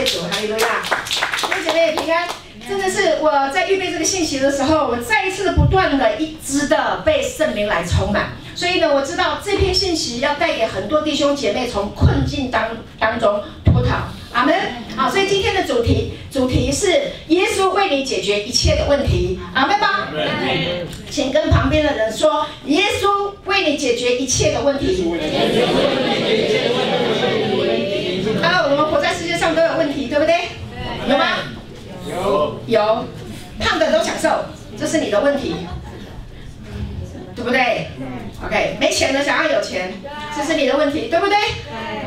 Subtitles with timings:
[0.00, 0.66] 谢主，哈利路亚！
[1.36, 2.26] 弟兄姐妹平安，
[2.66, 14.08] 真的是我在预备这个信息的时候，我再一次不断的一直的被圣灵来充满，所以呢，我知道这篇信息要带给很多弟兄姐妹从困境当当中脱逃。
[14.32, 14.54] 阿门。
[14.96, 16.86] 好，所以今天的主题主题是
[17.28, 19.38] 耶稣为你解决一切的问题。
[19.52, 20.08] 阿门吧。
[21.10, 25.12] 请跟旁边的人说，耶稣为你解决一切的问题。
[29.54, 30.34] 都有问题，对不对？
[31.08, 31.26] 有吗？
[32.08, 32.60] 有。
[32.66, 33.04] 有。
[33.58, 34.46] 胖的都享受，
[34.78, 35.54] 这是你的问题，
[37.36, 37.88] 对不对
[38.42, 39.92] ？OK，没钱的想要有钱，
[40.34, 41.36] 这是你的问题，对不对？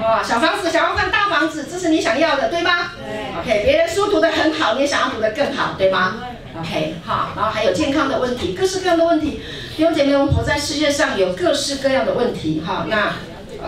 [0.02, 2.91] 哇，小房子想要换大房子，这是你想要的，对吗
[3.39, 6.16] ？OK，别人书读得很好，你想要读得更好，对吗
[6.59, 9.39] ？OK，好，然后还有健康的问题，各式各样的问题。
[9.77, 13.13] 弟兄姐妹，我们活在世界上有各式各样的问题，哈，那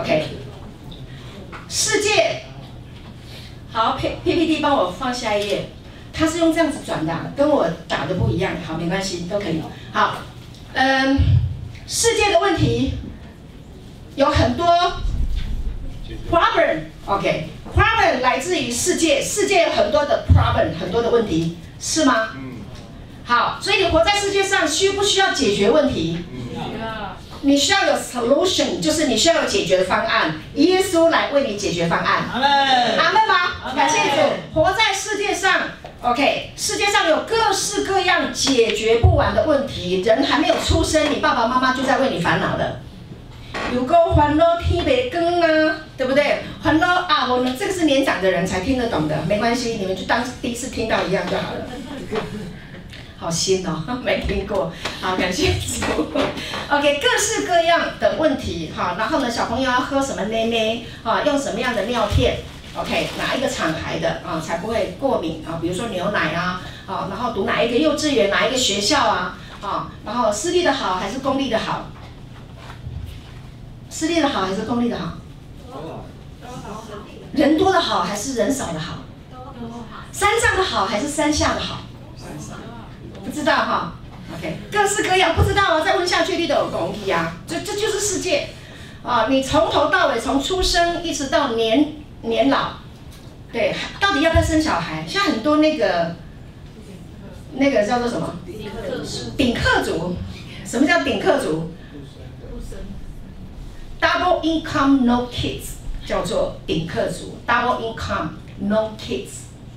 [0.00, 0.26] OK，
[1.68, 2.45] 世界，
[3.76, 5.68] 好，P PPT 帮我放下一页，
[6.10, 9.60] 它是用这样子转的，跟我打的不一样，好，没关系，都可以。
[9.92, 10.22] 好，
[10.72, 11.18] 嗯，
[11.86, 12.94] 世界的问题
[14.14, 14.66] 有很多。
[16.30, 22.30] Problem，OK，Problem 来自于世界，世界有很多的 problem，很多的问题，是吗？
[22.34, 22.54] 嗯。
[23.26, 26.24] 好，所以你活在世界上，需不需要解决问题？
[26.54, 27.14] 需要。
[27.42, 30.34] 你需要有 solution，就是你需要有解决的方案。
[30.54, 32.24] 耶稣来为你解决方案。
[32.32, 32.48] 阿门。
[32.98, 33.72] 阿门吗？
[33.74, 34.16] 感谢主。
[34.54, 35.62] 活在世界上
[36.02, 42.80] ，OK，世界上有各式各样解决不完的问题，人还没有出生，你爸爸妈妈就在为你烦恼的。
[43.74, 46.42] 有个烦恼天白光啊，对不对？
[46.62, 51.66] 烦恼啊，我们这个是年长的人才听得懂的，没关系，你们就当第一次听到一样就好了。
[53.18, 54.70] 好新哦， 没听过。
[55.00, 56.06] 好，感谢主。
[56.68, 61.22] OK，各式各样的问题哈，然后呢，小朋友要喝什么奶奶啊？
[61.24, 62.38] 用什么样的尿片
[62.76, 65.58] ？OK，哪一个厂牌的啊才不会过敏啊？
[65.62, 69.38] 比如说牛奶啊，啊，然后读哪一个幼稚园，哪一个学校啊？
[69.62, 71.86] 啊，然后私立的好还是公立的好？
[73.88, 75.14] 私立的好还是公立的好？
[77.32, 78.98] 人多的好还是人少的好？
[80.12, 81.80] 山上的好还是山下的好？
[83.26, 83.92] 不知道哈。
[84.36, 85.80] OK，各式各样，不知道啊。
[85.84, 87.36] 再问下去，你都有公益啊。
[87.46, 88.48] 这这就是世界
[89.02, 89.26] 啊！
[89.28, 91.92] 你从头到尾，从出生一直到年
[92.22, 92.72] 年老，
[93.52, 95.04] 对，到底要不要生小孩？
[95.06, 96.16] 像很多那个
[97.52, 98.34] 那个叫做什么？
[99.36, 100.16] 顶客族。
[100.64, 101.70] 什么叫顶客族
[104.00, 109.28] ？Double income no kids 叫做顶客族，Double income no kids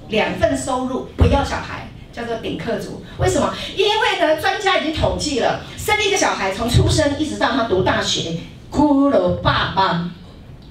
[0.07, 1.87] 两份收入不要小孩
[2.19, 3.03] 叫做顶客族。
[3.17, 3.53] 为什么？
[3.75, 8.37] 因为呢，专家已经统计了，生一个小孩从出生一直到他读大学，
[8.69, 10.11] 骷髅爸爸，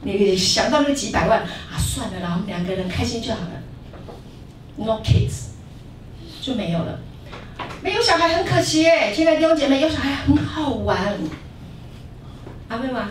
[0.03, 3.63] 你想到那个几百万啊，算了啦，我们两个人开心就好了。
[4.77, 5.49] No kids
[6.41, 7.01] 就没有了，
[7.83, 11.19] 没有小孩很可惜哎，亲爱的弟兄姐妹，有小孩很好玩，
[12.69, 13.09] 阿妹吗？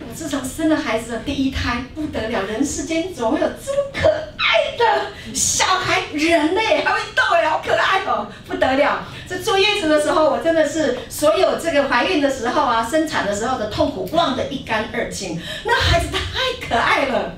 [0.00, 9.04] 我自从生了孩子的第一胎不得了，人世间总会有这么可爱的小孩，人类还会动哎，好可爱哦，不得了！
[9.28, 15.40] 这坐月子的时候，我真的是所有这个怀孕的时候啊，生产的时候的痛苦忘得一干二净。
[15.64, 17.34] 那孩子太可爱了，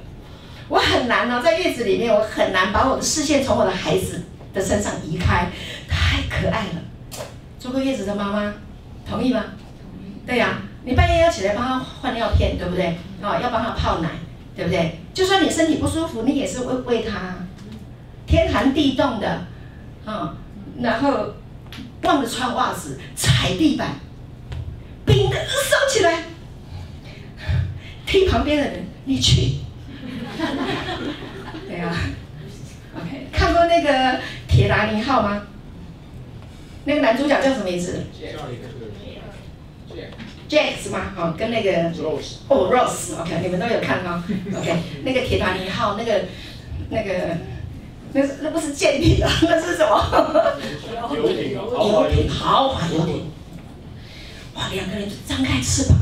[0.69, 4.23] 我很难呢，在月子里面我很难把我的视线从我的孩子
[4.53, 5.49] 的身上移开，
[5.89, 7.23] 太可爱了。
[7.61, 8.55] 坐过月子的妈妈
[9.09, 9.45] 同意吗？
[10.27, 10.63] 对呀。
[10.85, 12.99] 你半夜要起来帮他换尿片，对不对？
[13.23, 14.09] 哦，要帮他泡奶，
[14.55, 14.99] 对不对？
[15.15, 17.37] 就算你身体不舒服，你也是喂喂他。
[18.27, 19.47] 天寒地冻的，
[20.05, 20.37] 啊、
[20.81, 21.35] 然后
[22.03, 23.97] 忘了穿袜子，踩地板，
[25.07, 26.25] 冰的烧起来，
[28.07, 29.61] 踢旁边的人，你去。
[31.69, 31.95] 对啊
[32.97, 35.43] ，OK，看过那个铁达尼号吗？
[36.85, 38.05] 那个男主角叫什么名字
[40.49, 41.13] ？Jack 吗？
[41.17, 41.91] 哦，跟那个
[42.49, 44.23] 哦，Rose，OK，你们都有看哈
[44.57, 46.25] ，OK，那个铁达尼号，那个
[46.91, 47.37] 那个
[48.13, 50.55] 那是那不是舰艇啊，那是什么？
[51.15, 53.31] 游艇，游艇，豪华游艇。
[54.55, 55.99] 哇，两个人就张开翅膀。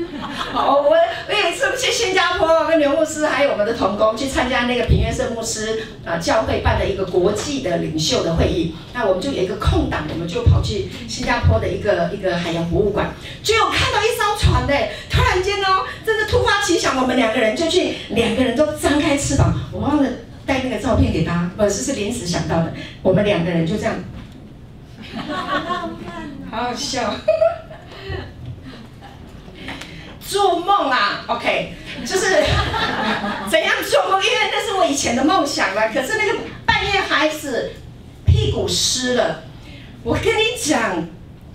[0.52, 8.74] 好，我我有一次去新加坡，跟刘牧师还有我们的同工去参加那个平原圣牧师啊教会办的一个国际的领袖的会议。
[8.92, 13.10] 那我们就有一个空档，我们就跑去新加坡的一个一个海洋博物馆，
[13.42, 14.74] 就有看到一艘船的。
[15.10, 19.54] 突然间哦，真的突发奇想，我们两个人就去，两个人都张开翅膀。
[19.72, 20.08] 我忘了
[20.46, 22.72] 带那个照片给他，不是是临时想到的。
[23.02, 23.94] 我们两个人就这样，
[26.50, 27.14] 好好笑。
[30.30, 31.72] 做梦啊，OK，
[32.06, 32.44] 就是
[33.50, 35.88] 怎样做梦，因为那是我以前的梦想了。
[35.92, 37.72] 可是那个半夜孩子
[38.24, 39.42] 屁股湿了，
[40.04, 41.04] 我跟你讲，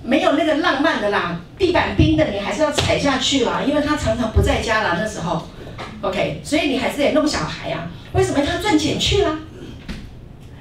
[0.04, 5.48] 没有那个浪漫的啦，地板冰的你还是要踩下去啦，因为他常常不在家啦那时候。
[6.01, 7.88] OK，所以你还是得弄小孩、啊？
[8.12, 9.39] 为什么他赚钱去了？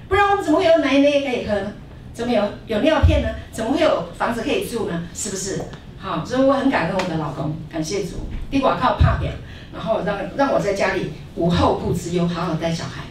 [0.08, 1.72] 不然我们怎么会有奶奶可以喝呢？
[2.12, 3.28] 怎么有有尿片呢？
[3.50, 5.02] 怎么会有房子可以住呢？
[5.12, 5.60] 是不是？
[6.04, 9.32] 好，所以我很感恩我的老公，感谢主，地广靠怕点，
[9.72, 13.04] 然后让让我在家里无后顾之忧，好好带小孩。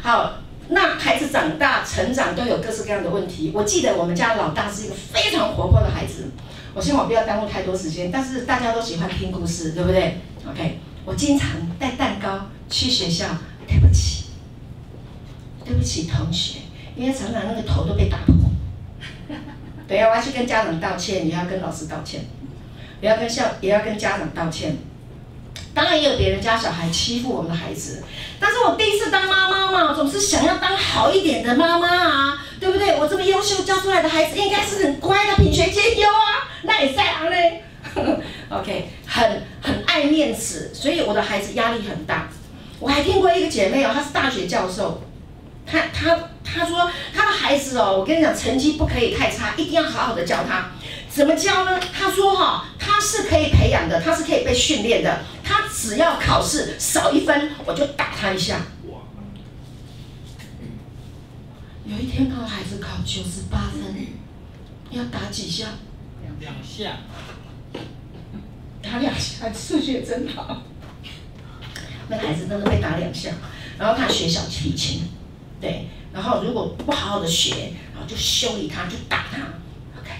[0.00, 0.34] 好，
[0.68, 3.50] 那孩子长大成长都有各式各样的问题。
[3.52, 6.30] 我记得我们家老大是一个非常活泼的孩子，
[6.74, 13.26] 我希望不要耽误太多时间，但是大家都喜欢听故事，对不对？OK，我经常带蛋糕去学校，
[13.66, 14.26] 对不起，
[15.64, 16.60] 对不起同学。
[16.94, 18.36] 因为常常那个头都被打破，
[19.92, 22.22] 对呀，我要去跟家长道歉，也要跟老师道歉，
[23.02, 24.74] 也要跟校，也要跟家长道歉。
[25.74, 28.02] 当然也有别人家小孩欺负我们的孩子，
[28.40, 32.98] 但是我第一次当妈妈嘛，总是想要当好一点的妈妈啊，对不对？
[32.98, 37.62] 我这么优秀教出来的孩子，应该是很乖的，品学兼优啊，那也在行嘞。
[38.48, 42.30] OK，很很爱面子，所以我的孩子压力很大。
[42.80, 45.02] 我还听过一个姐妹哦，她是大学教授。
[45.66, 50.70] 他他他说他的孩子哦，我跟你讲，成绩不可以太差，一定要好好的教他。
[51.08, 51.78] 怎么教呢？
[51.92, 55.20] 他说哈，他是可以培养的，他是可以被训练的。
[55.44, 58.60] 他只要考试少一分，我就打他一下。
[61.84, 64.06] 有一天，他的孩子考九十八分，
[64.90, 65.66] 要打几下？
[66.40, 66.96] 两下。
[68.82, 70.62] 打两下，数学真好。
[72.08, 73.30] 那孩子真的被打两下，
[73.78, 75.02] 然后他学小提琴。
[75.62, 79.38] 对，然后如果不好好的学，然后就修理他，就打他。
[80.00, 80.10] OK，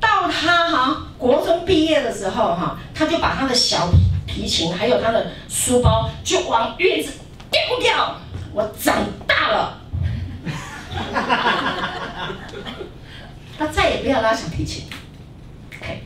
[0.00, 3.90] 到他哈国中毕业的时候哈，他就把他的小
[4.26, 7.12] 提琴还有他的书包就往院子
[7.50, 8.16] 丢掉。
[8.54, 8.96] 我长
[9.26, 9.80] 大了，
[13.58, 14.84] 他再也不要拉小提琴。
[15.76, 16.04] OK，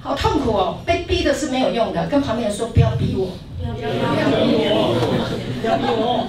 [0.00, 4.96] 好痛苦哦，被逼的是没有用的，跟旁边人说不要逼我，不要逼我，
[5.60, 6.26] 不要逼我。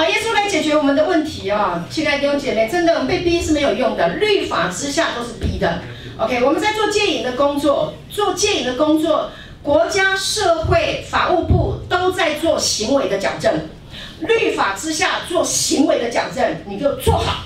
[0.00, 1.84] 好，耶稣来解决我们的问题啊！
[1.90, 5.82] 亲爱的弟兄姐妹，真的被逼是没有用的，律法之下都是逼的。
[6.16, 9.30] OK，我们在做戒瘾的工作，做戒瘾的工作，
[9.62, 13.68] 国家、社会、法务部都在做行为的矫正。
[14.20, 17.44] 律法之下做行为的矫正，你就做好。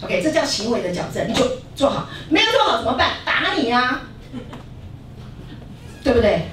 [0.00, 1.44] OK，这叫行为的矫正，你就
[1.76, 2.08] 做好。
[2.30, 3.10] 没有做好怎么办？
[3.26, 4.00] 打你呀、啊，
[6.02, 6.48] 对不对？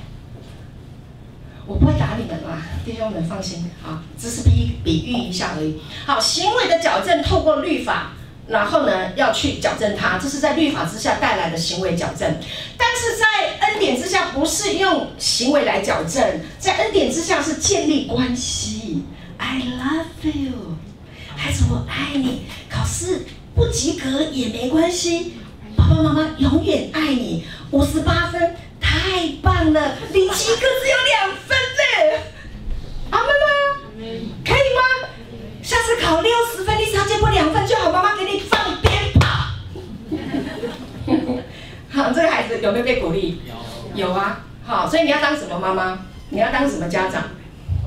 [2.86, 5.82] 弟兄们放心啊，只是比比喻一下而已。
[6.06, 8.12] 好，行为的矫正透过律法，
[8.48, 12.38] 然后呢要去矫正它，这是在律法之下带来的行为矫正。
[12.78, 19.04] 但是在恩典之下，不是用行为来矫正，在恩典之下是建立关系。
[19.38, 20.78] I love you，
[21.36, 23.26] 孩子我爱你，考试
[23.56, 25.34] 不及格也没关系，
[25.76, 27.46] 爸爸妈妈永远爱你。
[27.72, 28.56] 五十八分。
[28.88, 32.20] 太棒了，你及格只有两分呢，
[33.10, 33.28] 阿妹
[33.98, 35.10] 妹，可以吗？
[35.62, 39.28] 下次考六十分，你只要进步两分就好，妈妈给你放鞭炮。
[41.90, 43.40] 好，这个孩子有没有被鼓励？
[43.96, 44.42] 有，有啊。
[44.66, 46.00] 好，所以你要当什么妈妈？
[46.30, 47.24] 你要当什么家长？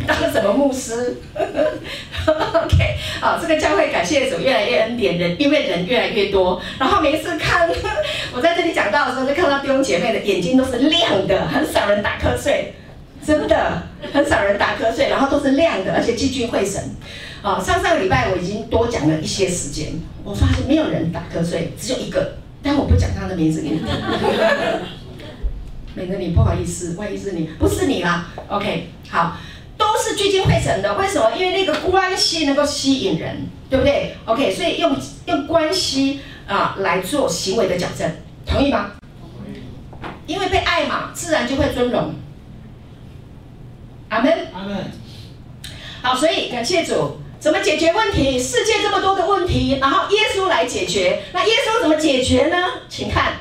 [0.07, 1.17] 当什么牧师？
[1.35, 6.63] OK，好，这个教会感谢主越来越恩典人，因为人越来越多。
[6.79, 7.69] 然后每一次看
[8.33, 12.75] 我在这里讲到的时候，就看到弟兄姐妹的眼睛都是亮的，很少人打瞌睡，
[13.27, 16.83] 真的很少人打瞌睡，然后都是亮的，而且聚精会神。
[17.43, 19.93] 啊，上上个礼拜我已经多讲了一些时间，
[20.25, 23.89] 我发现没有人打瞌睡，只有一个，但我不讲他的名字给你听。
[25.95, 28.29] 免得你不好意思，万一是你，不是你啦。
[28.49, 29.37] OK，好。
[29.79, 31.31] 都是聚精会神的，为什么？
[31.37, 36.19] 因为那个关系能够吸引人，对不对？OK，所以用用关系
[36.49, 38.11] 啊来做行为的矫正，
[38.45, 38.91] 同意吗？
[39.21, 39.59] 同意。
[40.27, 42.13] 因为被爱嘛，自然就会尊荣。
[44.09, 44.33] 阿门。
[44.53, 44.77] 阿门。
[46.03, 48.39] 好，所以感谢主，怎么解决问题？
[48.39, 51.23] 世界这么多的问题，然后耶稣来解决。
[51.33, 52.57] 那耶稣怎么解决呢？
[52.89, 53.35] 请看，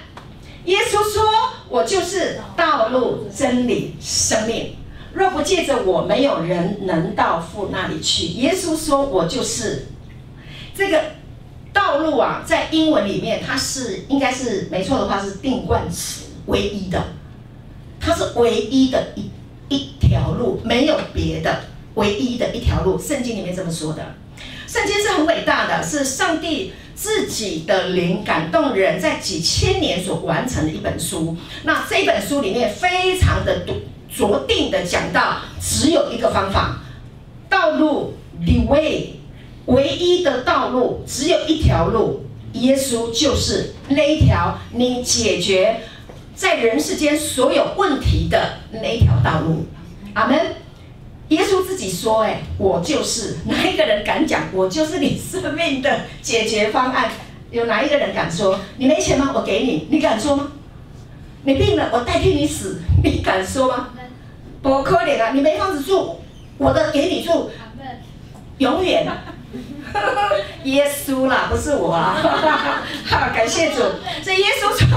[0.66, 1.24] 耶稣说
[1.68, 4.76] ：“我就是道路、真理、生命。”
[5.14, 8.28] 若不借着我，没有人能到父那里去。
[8.34, 9.88] 耶稣说：“我就是
[10.76, 11.02] 这个
[11.74, 17.04] 道路啊，在英文里面，它是应该是没错的话是定冠词，唯一的，
[18.00, 19.32] 它是唯一的一
[19.70, 21.64] 一条路，没有别的，
[21.98, 22.98] 唯一的一条路。
[22.98, 24.16] 圣经里面这么说的。
[24.66, 31.38] 圣经是很伟大的，是上帝自己的灵感动人，在几千年所完成的一本书。
[31.64, 33.66] 那这本书里面非常的
[34.14, 36.82] 着定的讲到，只有一个方法，
[37.50, 38.14] 道路
[38.46, 39.14] ，the way，
[39.68, 45.80] 唯一的道路，只有一条路，耶稣就是那一条你解决
[46.36, 49.66] 在人世间所有问题的那一条道路。
[50.14, 50.38] 阿门。
[51.30, 54.44] 耶稣自己说：“哎，我就是哪一个人敢讲？
[54.54, 57.12] 我就是你生命的解决方案。
[57.52, 58.60] 有哪一个人敢说？
[58.78, 59.32] 你没钱吗？
[59.36, 60.52] 我给你，你敢说吗？
[61.44, 63.90] 你病了，我代替你死，你敢说吗？
[64.62, 65.32] 不可怜啊！
[65.34, 66.20] 你没房子住，
[66.58, 67.50] 我的给你住，
[68.58, 69.06] 永远。”
[70.64, 72.16] 耶稣啦，不是我啊！
[73.06, 73.78] 好，感谢主。
[74.22, 74.88] 所以耶稣说，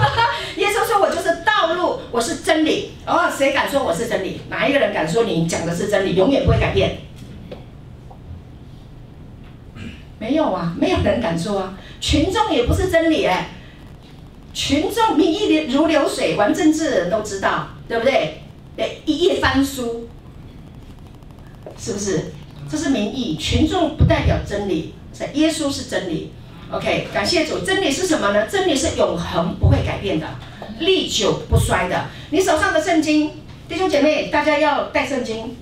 [0.56, 2.92] 耶稣说我就是道路，我是真理。
[3.06, 4.40] 哦，谁敢说我是真理？
[4.49, 6.99] 哪一个人敢说你讲的是真理，永远不会改变？
[10.18, 11.78] 没有啊，没有人敢说啊。
[12.00, 13.50] 群众也不是真理哎，
[14.52, 18.42] 群众民意流如流水，玩政治的人都知道，对不对？
[18.76, 20.09] 对，一页翻书，
[21.78, 22.32] 是不是？
[22.71, 26.33] 这是民意，群众不代表真理，在耶稣是真理。
[26.71, 28.47] OK，感谢主，真理是什么呢？
[28.47, 30.29] 真理是永恒不会改变的，
[30.79, 32.07] 历久不衰的。
[32.31, 33.33] 你手上的圣经，
[33.69, 35.57] 弟兄姐妹，大家要带圣经，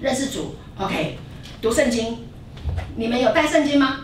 [0.00, 0.54] 认识主。
[0.78, 1.18] OK，
[1.60, 2.18] 读圣经。
[2.94, 4.02] 你们有带圣经吗？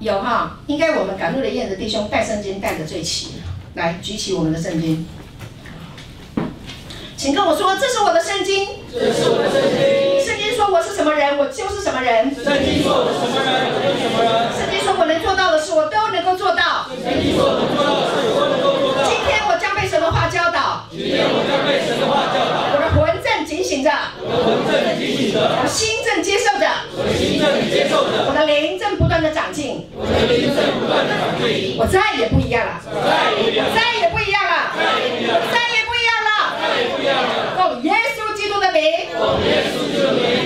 [0.00, 3.28] 有，有哈，应该我们赶路的燕子弟兄带圣经带的最齐。
[3.72, 5.06] 来，举起我们的圣经，
[7.16, 8.68] 请跟我说，这是我的圣经。
[8.92, 10.13] 这是我的圣经。
[10.64, 12.32] 说我是什么人，我就是什么人。
[12.32, 14.32] 圣经说我是什么人，我就是什么人。
[14.56, 16.88] 圣经说我能做到的事，我都能够做到。
[16.88, 19.04] 圣经说我能做到的事，我都能够做到。
[19.04, 20.88] 今天我将被神的话教导。
[20.88, 22.72] 今天我将被神的话教导。
[22.72, 23.92] 我的魂正警醒着。
[24.24, 25.36] 我的魂正警醒着。
[25.60, 26.64] 我心正接受着。
[26.96, 28.24] 我的心正接受着。
[28.24, 29.84] 我的灵正不断的长进。
[29.92, 31.76] 我的灵正不断的长进。
[31.76, 32.80] 我再也不一样了。
[32.88, 33.76] 我再也不一样了。
[33.76, 34.72] 再也不一样了。
[35.52, 36.56] 再也不一样了。
[36.56, 37.52] 再也不一样了。
[37.60, 39.12] 哦，耶稣基督的名。
[39.12, 39.84] 奉，耶稣。
[40.04, 40.43] 阿门。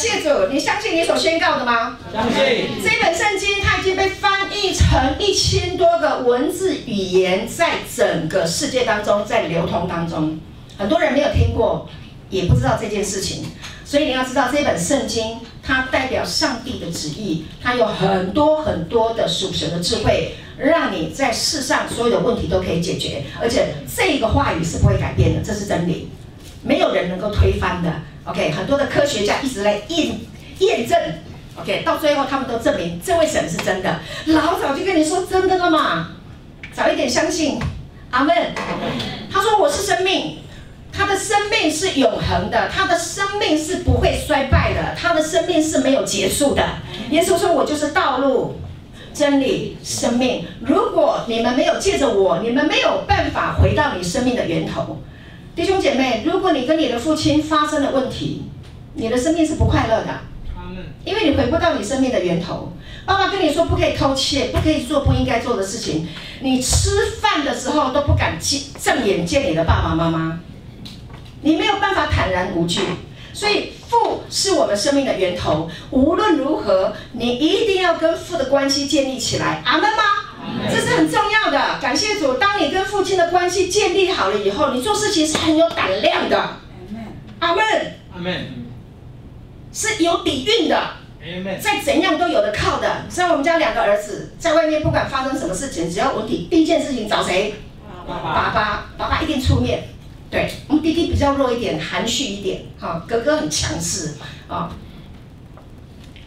[0.00, 0.46] 谢主。
[0.50, 1.98] 你相信你所宣告的吗？
[2.12, 2.68] 相信。
[2.82, 10.38] 这本圣经它已经被翻译成一千多个文字语言，在整个世界当中在流通当中。
[10.78, 11.88] 很多人没有听过，
[12.30, 13.44] 也不知道这件事情。
[13.84, 23.24] 所以你要知道，这本圣经它代表上帝的旨意，它有很多很多的属神的智慧，让你在世上所有的问题都可以解决。
[23.40, 26.08] 而且这个话语是不会改变的，这是真理。
[26.62, 27.90] 没有人能够推翻的
[28.24, 30.18] ，OK，很多的科学家一直来验
[30.58, 30.98] 验证
[31.58, 34.00] ，OK，到最后他们都证明这位神是真的。
[34.26, 36.08] 老早就跟你说真的了嘛，
[36.72, 37.58] 早一点相信，
[38.10, 38.34] 阿门。
[39.32, 40.38] 他说我是生命，
[40.92, 46.62] 他的生命是永恒的，他的生命是不会衰败的，他的生命是没有结束的。
[47.10, 48.60] 耶稣说我就是道路、
[49.14, 50.46] 真理、生命。
[50.60, 55.00] 如果你们没有借着我，你们没有办法回到你生命的源头。
[55.60, 58.44] 弟兄姐妹，如果你跟你的父亲发生了问题，
[58.94, 60.20] 你的生命是不快乐的，
[61.04, 62.72] 因为你回不到你生命的源头。
[63.04, 66.08] 爸爸跟你说不可以偷窃，不可以做不应该做的事情，
[66.40, 68.38] 你吃饭的时候都不敢
[68.82, 70.40] 正眼见你的爸爸妈妈，
[71.42, 72.80] 你没有办法坦然无惧。
[73.34, 79.60] 所以父是我们生命的源头，无论如何，你一定要跟父的关系建立起来。
[79.66, 80.02] 阿门吗？
[80.70, 82.34] 这是很重要的，感谢主。
[82.34, 86.56] 当你跟父亲的关系建立好了以后，你做事情是很有胆量的。
[87.38, 87.64] 阿门。
[88.14, 88.46] 阿门。
[89.72, 90.94] 是有底蕴的。
[91.60, 93.04] 再怎样都有的靠的。
[93.10, 97.54] 像我们家两个儿子，在外面不管发生什么事情，只要问题，第一件事情找谁？
[98.06, 98.22] 爸爸。
[98.22, 99.84] 爸爸，爸爸一定出面。
[100.30, 102.62] 对，我们弟弟比较弱一点，含蓄一点。
[102.78, 104.14] 哈，哥哥很强势。
[104.48, 104.70] 啊。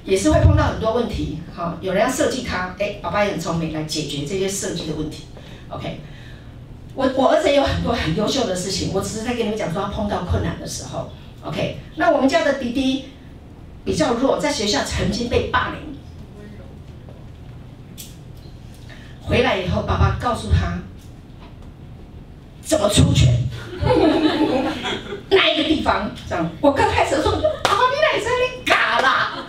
[0.06, 5.24] 也是会碰到很多问题，好，有人要设计他，哎，爸爸也很聪明，来解决这些设计的问题。
[5.70, 6.02] OK，
[6.94, 11.10] 我我儿子也有很多很优秀的事情，我只是在跟你们讲说他碰到困难的时候
[11.44, 11.78] ，OK。
[11.96, 13.06] 那我们家的弟弟
[13.86, 15.98] 比较弱，在学校曾经被霸凌，
[19.22, 20.80] 回来以后，爸爸告诉他
[22.62, 23.34] 怎么出拳，
[25.32, 26.50] 哪一个地方这样。
[26.60, 29.43] 我刚开始的时候，爸爸你来这里嘎啦。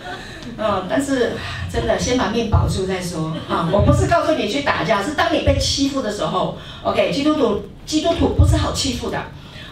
[0.57, 1.33] 嗯，但是
[1.71, 3.69] 真的，先把命保住再说啊！
[3.71, 7.11] 我不是告诉你去打架，是当你被欺负的时候，OK？
[7.11, 9.21] 基督徒，基督徒不是好欺负的。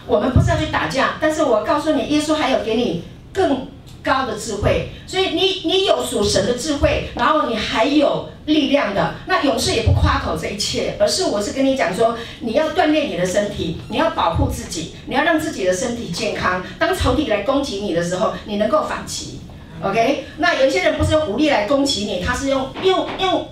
[0.06, 3.68] 我们不是要去打架，但是我告诉你，耶稣还有给你更
[4.02, 9.14] 高的智慧，所以你你有属神的智慧，然后你还有力量的。
[9.26, 16.62] 那勇士也不夸口这一切，而是我是跟你讲说，你要锻炼你的身体，你要保护自己，你要让自己的身体健康。
[16.78, 19.40] 当仇敌来攻击你的时候，你能够反击。
[19.84, 23.48] OK，那有一些人不是用武力来攻击你，他是用用用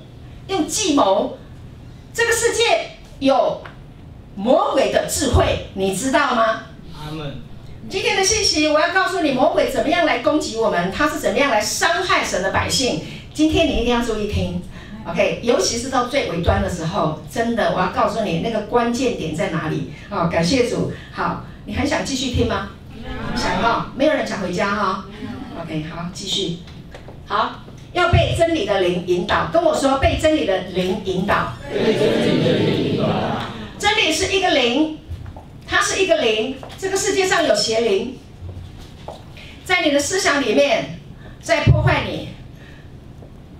[0.46, 1.36] 用计谋。
[2.14, 3.62] 这个世界有
[4.34, 6.62] 魔鬼的智慧，你知道吗？
[6.96, 7.34] 阿门。
[7.90, 13.02] 今天的信息我要告诉你，魔鬼怎么样来攻击我们，他是怎么样来伤害神的百姓。
[13.34, 14.62] 今天你一定要注意听
[15.06, 19.92] ，OK，尤其是到最尾端的时候，真的我要告诉你那个关键点在哪里。
[20.08, 20.92] 好，感谢主。
[21.12, 22.70] 好，你还想继续听吗？
[23.36, 25.04] 想要，没有人想回家哈。
[25.60, 26.58] OK，好，继续。
[27.26, 27.60] 好。
[27.92, 31.52] 要被真理的灵引导，跟我说被真理的灵引导。
[33.78, 34.98] 真理是一个灵，
[35.66, 36.56] 它是一个灵。
[36.78, 38.18] 这个世界上有邪灵，
[39.62, 41.00] 在你的思想里面
[41.42, 42.30] 在破坏你，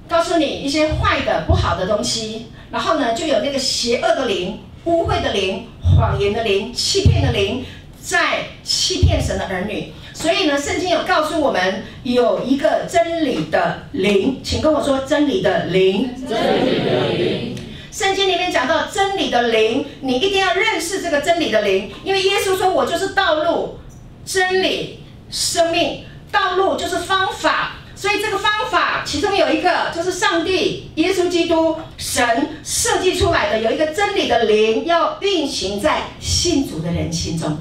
[0.08, 2.46] 告诉你一些坏的、不好的东西。
[2.70, 7.66] 然后呢，就有那个邪恶的灵、污秽的灵、谎言的灵、欺骗的灵，
[8.00, 9.92] 在欺骗神的儿女。
[10.22, 16.10] 所以呢，圣经有告诉我们有一个真理的灵，请跟我说真理的灵。
[16.28, 17.56] 真理的灵。
[17.90, 23.80] 圣经里面讲到真理的灵，你一定要认识这个真理的灵，因为耶稣说：“我就是道路、
[24.24, 32.24] 真理、生命。”道路就是方法，所以这个方法其中有一个就是上帝、耶稣基督、神
[32.62, 37.58] 设计出来的，有一个真理的灵要运行在信主的人心中。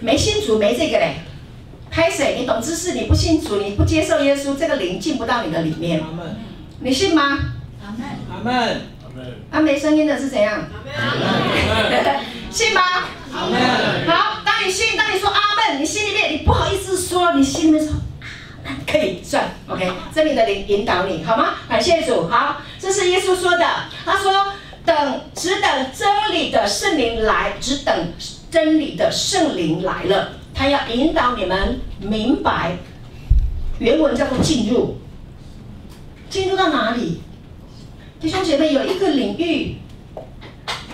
[0.00, 1.14] 没信主没这个嘞。
[1.90, 6.02] 开水，你懂知识，你不信主，你不接受耶稣，这个灵进不到你的里面。
[6.80, 7.38] 你信吗？
[7.82, 8.06] 阿门。
[8.30, 8.54] 阿门。
[9.02, 9.34] 阿门。
[9.50, 10.68] 啊，没声音的是怎样？
[10.96, 12.20] 阿门。
[12.50, 12.82] 信吗？
[13.32, 13.58] 阿门。
[14.06, 15.40] 好，当你信，当你说阿
[15.72, 17.94] 门，你心里面你不好意思说，你心里面说
[18.86, 19.90] 可以算，OK。
[20.14, 21.54] 真理的灵引导你，好吗？
[21.68, 22.28] 感谢主。
[22.28, 23.66] 好，这是耶稣说的。
[24.04, 24.52] 他说，
[24.84, 28.12] 等，只等真理的圣灵来，只等
[28.50, 30.37] 真理的圣灵来了。
[30.58, 32.76] 他要引导你们明白，
[33.78, 34.96] 原文叫做进入，
[36.28, 37.20] 进入到哪里？
[38.20, 39.76] 弟兄姐妹，有一个领域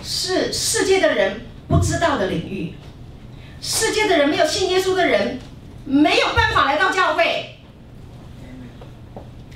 [0.02, 2.74] 是世界的人不知道的领域，
[3.62, 5.38] 世界的人没有信耶稣的人
[5.86, 7.56] 没有办法来到教会。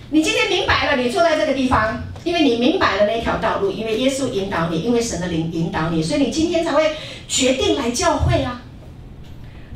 [0.09, 6.97] 你今天明白了，你坐在这个地方，因为你明白了那条道路，因为耶稣引导你，因为神的灵引导你，所以你今天才会
[7.29, 8.63] 决定来教会啊。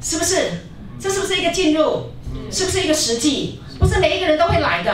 [0.02, 0.36] 是不是？
[1.00, 2.10] 这是不是一个进入？
[2.50, 3.60] 是不是一个实际？
[3.78, 4.92] 不是每一个人都会来的，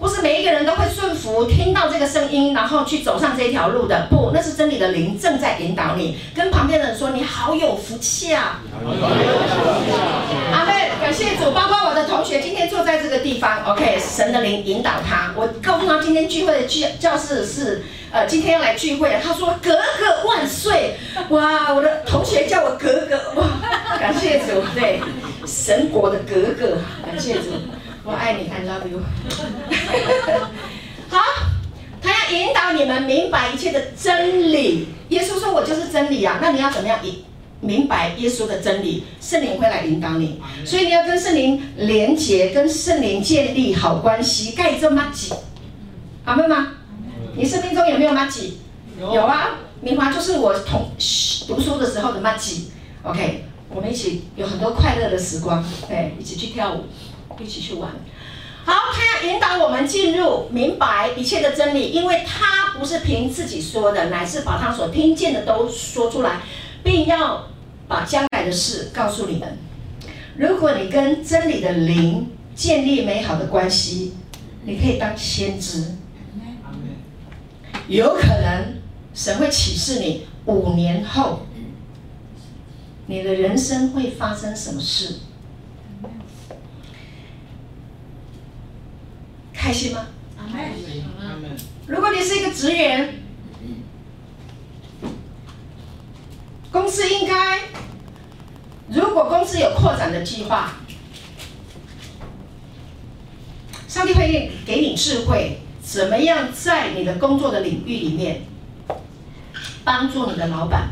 [0.00, 4.08] 不是每一个人都会顺服听到这个声音，然后去走上这条路的。
[4.10, 6.18] 不，那是真理的灵正在引导你。
[6.34, 8.60] 跟旁边的人说：“你好有福气啊！”
[10.52, 11.52] 阿妹，感谢主。
[11.52, 15.32] 包括我的同学今天坐在这个地方，OK，神的灵引导他。
[15.36, 17.84] 我告诉他，今天聚会的教教室是。
[18.14, 20.94] 呃，今天要来聚会，他说：“格格万岁！”
[21.30, 23.48] 哇，我的同学叫我格格，哇，
[23.98, 25.00] 感谢主，对，
[25.44, 27.46] 神国的格格，感谢主，
[28.04, 29.00] 我爱你，I love you。
[31.10, 31.18] 好，
[32.00, 34.90] 他要引导你们明白一切的真理。
[35.08, 37.24] 耶稣说：“我就是真理啊！”那你要怎么样明
[37.58, 39.02] 明白耶稣的真理？
[39.20, 45.36] 圣灵会来引导你，所以你要跟圣灵连结，跟圣灵建立好关系，盖这么紧，
[46.24, 46.74] 阿门吗？
[47.36, 48.58] 你生命中有没有马吉？
[48.98, 50.90] 有啊，明华就是我同
[51.48, 52.70] 读书的时候的马吉。
[53.02, 56.84] OK，我们一起有很多快乐的时光，对，一起去跳舞，
[57.42, 57.90] 一起去玩。
[58.64, 66.40] 好，他要引导我们进入明白一切的真理，因为他不是凭自己说的，乃是把他所听见的都说出来，
[66.84, 67.48] 并要
[67.88, 69.58] 把将来的事告诉你们。
[70.36, 74.14] 如果你跟真理的灵建立美好的关系，
[74.64, 75.96] 你可以当先知。
[77.88, 78.80] 有可能
[79.12, 81.46] 神会启示你五年后，
[83.06, 85.16] 你的人生会发生什么事？
[89.52, 90.06] 开心吗？
[91.86, 93.14] 如果你是一个职员，
[96.70, 97.60] 公司应该，
[98.88, 100.72] 如果公司有扩展的计划，
[103.86, 105.60] 上帝会给你智慧。
[105.84, 108.42] 怎么样在你的工作的领域里面
[109.84, 110.88] 帮助你的老板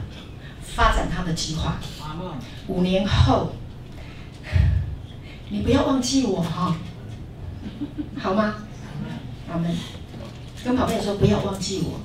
[0.62, 1.78] 发展他的计划？
[2.68, 3.52] 五年后，
[5.48, 6.76] 你不要忘记我哈，
[8.20, 8.54] 好吗？
[9.50, 9.74] 阿门。
[10.64, 11.98] 跟旁边说不要忘记我。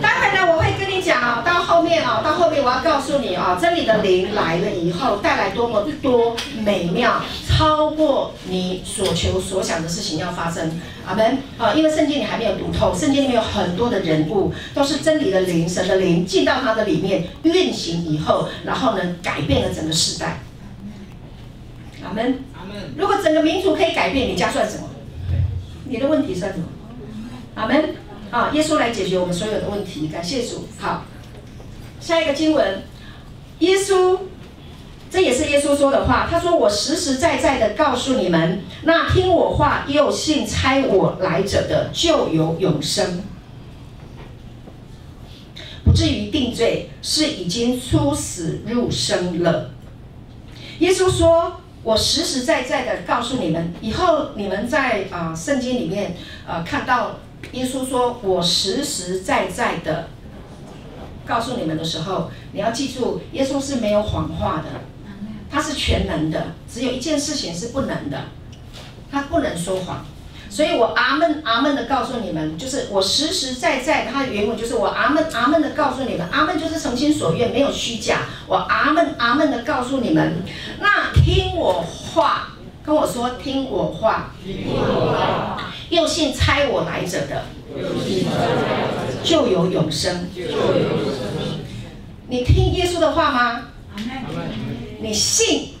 [0.00, 7.20] 待会呢，我会跟你讲啊，到后面啊，到后面我要告诉你啊，真理的灵来了以后，带来多么多美妙，
[7.58, 10.80] 超过你所求所想的事情要发生。
[11.06, 11.38] 阿门。
[11.58, 20.40] 啊，因为圣经你还没有读透，圣经里面有很多的人物，都是真理的灵、神的灵进到他的里面运行以后，然后呢，改变了整个时代。
[22.02, 22.40] 阿门。
[22.54, 22.94] 阿门。
[22.96, 24.88] 如果整个民族可以改变，你家算什么？
[25.84, 26.64] 你的问题算什么？
[27.54, 27.94] 阿门。
[28.30, 30.66] 啊，耶稣来解决我们所有的问题，感谢主。
[30.78, 31.04] 好，
[32.00, 32.82] 下一个经文，
[33.58, 34.18] 耶稣，
[35.12, 36.26] 这也是耶稣说的话。
[36.30, 43.22] 他说：“我实实在在的告诉你们，那听我话又信差我来者的，就有永生，
[45.84, 49.72] 不至于定罪，是已经出死入生了。”
[50.80, 57.16] 耶稣说：“我实实在在的告诉你们，以后你们在啊圣经里面啊看到。”
[57.52, 60.08] 耶稣说：“我实实在在的
[61.26, 64.80] 告诉你们的时候，你要记住，耶稣是没有谎话的，
[65.52, 66.54] 他是全能的。
[66.72, 68.18] 只有一件事情是不能的，
[69.10, 70.06] 他不能说谎。
[70.48, 78.20] 所以我阿门阿门的告诉你们，就是我实实在在，他的原文就是我阿门阿门的告诉你们，阿门就是诚心所愿，没有虚假。
[78.46, 80.42] 我阿门阿门的告诉你们，
[80.80, 82.48] 那听我话。”
[82.84, 84.34] 跟我说，听我话，
[85.88, 87.44] 又信猜我来者的，
[89.22, 90.28] 就有永生。
[92.28, 93.68] 你听耶稣的话吗？
[95.02, 95.74] 你信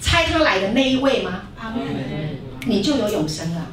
[0.00, 1.42] 猜他来的那一位吗？
[2.66, 3.66] 你就有永生了。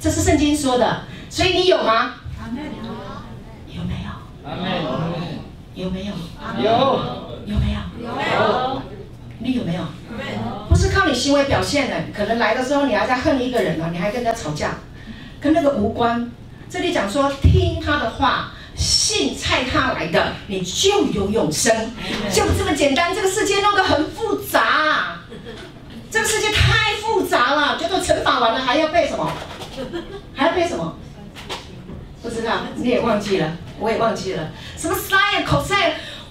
[0.00, 2.14] 这是圣经说的，所以你有吗？
[3.66, 4.10] 有没有？
[5.74, 6.12] 有没有？
[6.62, 6.70] 有。
[7.46, 7.78] 有没有？
[8.02, 8.82] 有。
[9.40, 9.82] 你有没有？
[10.68, 14.78] 不是靠你行为表现的，可能来的时候你还在恨一个人呢，你还跟他吵架，
[15.40, 16.30] 跟那个无关。
[16.68, 21.92] 这里讲说听他的话，信差他来的，你就有永生，
[22.32, 23.12] 就这么简单。
[23.12, 25.18] 这个世界弄得很复杂，
[26.10, 29.32] 这个世界太复杂了，叫做乘法完了还要背什么？
[30.32, 30.96] 还要背什么？
[32.22, 34.50] 不知道，你也忘记了，我也忘记了。
[34.76, 35.72] 什么 sin、cos，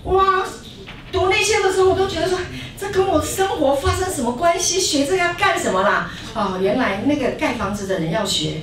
[0.03, 0.45] 哇！
[1.11, 2.37] 读那些的时候，我都觉得说，
[2.79, 4.79] 这跟我生活发生什么关系？
[4.79, 6.09] 学这个要干什么啦？
[6.33, 8.61] 哦，原来那个盖房子的人要学。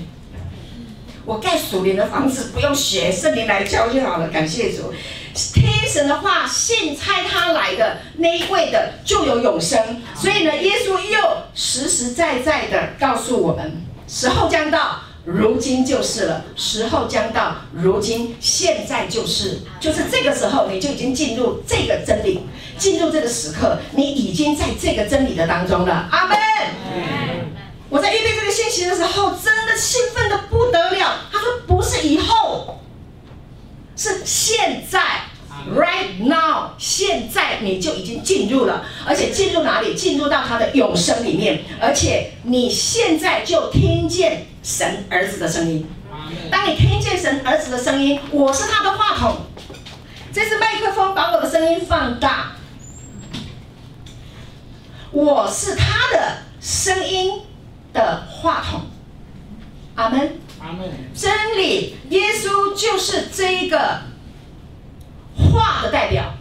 [1.25, 4.29] 我盖属灵的房子不用学，圣灵来教就好了。
[4.29, 4.93] 感谢主，
[5.33, 10.03] 听神的话，信差他来的那一位的就有永生。
[10.15, 11.19] 所以呢，耶稣又
[11.55, 15.01] 实实在在的告诉我们，时候将到。
[15.27, 22.41] 如今就是了，时候将到，如今现在就是，就是这个时候，你就已经进入这个真理，
[22.77, 26.07] 进入这个时刻，你已经在这个真理的当中了。
[26.11, 26.37] 阿门。
[27.95, 31.15] 我在预备这个信息的时候，真的兴奋的不得了。
[31.31, 32.81] 他说不是以后，
[33.97, 35.01] 是现在
[35.73, 39.95] ，right now，现在你就已经进入了，而且进入哪里？
[39.95, 44.49] 进入到他的永生里面，而且你现在就听见。
[44.65, 45.87] 神儿子的声音，
[46.51, 49.37] 当你听见神儿子的声音，我是他的话筒，
[50.33, 52.57] 这是麦克风把我的声音放大，
[55.13, 57.43] 我是他的声音
[57.95, 58.83] 的话筒，
[59.95, 60.87] 阿门，阿门。
[61.15, 64.03] 真理，耶稣就是这一个
[65.37, 66.35] 话的代表，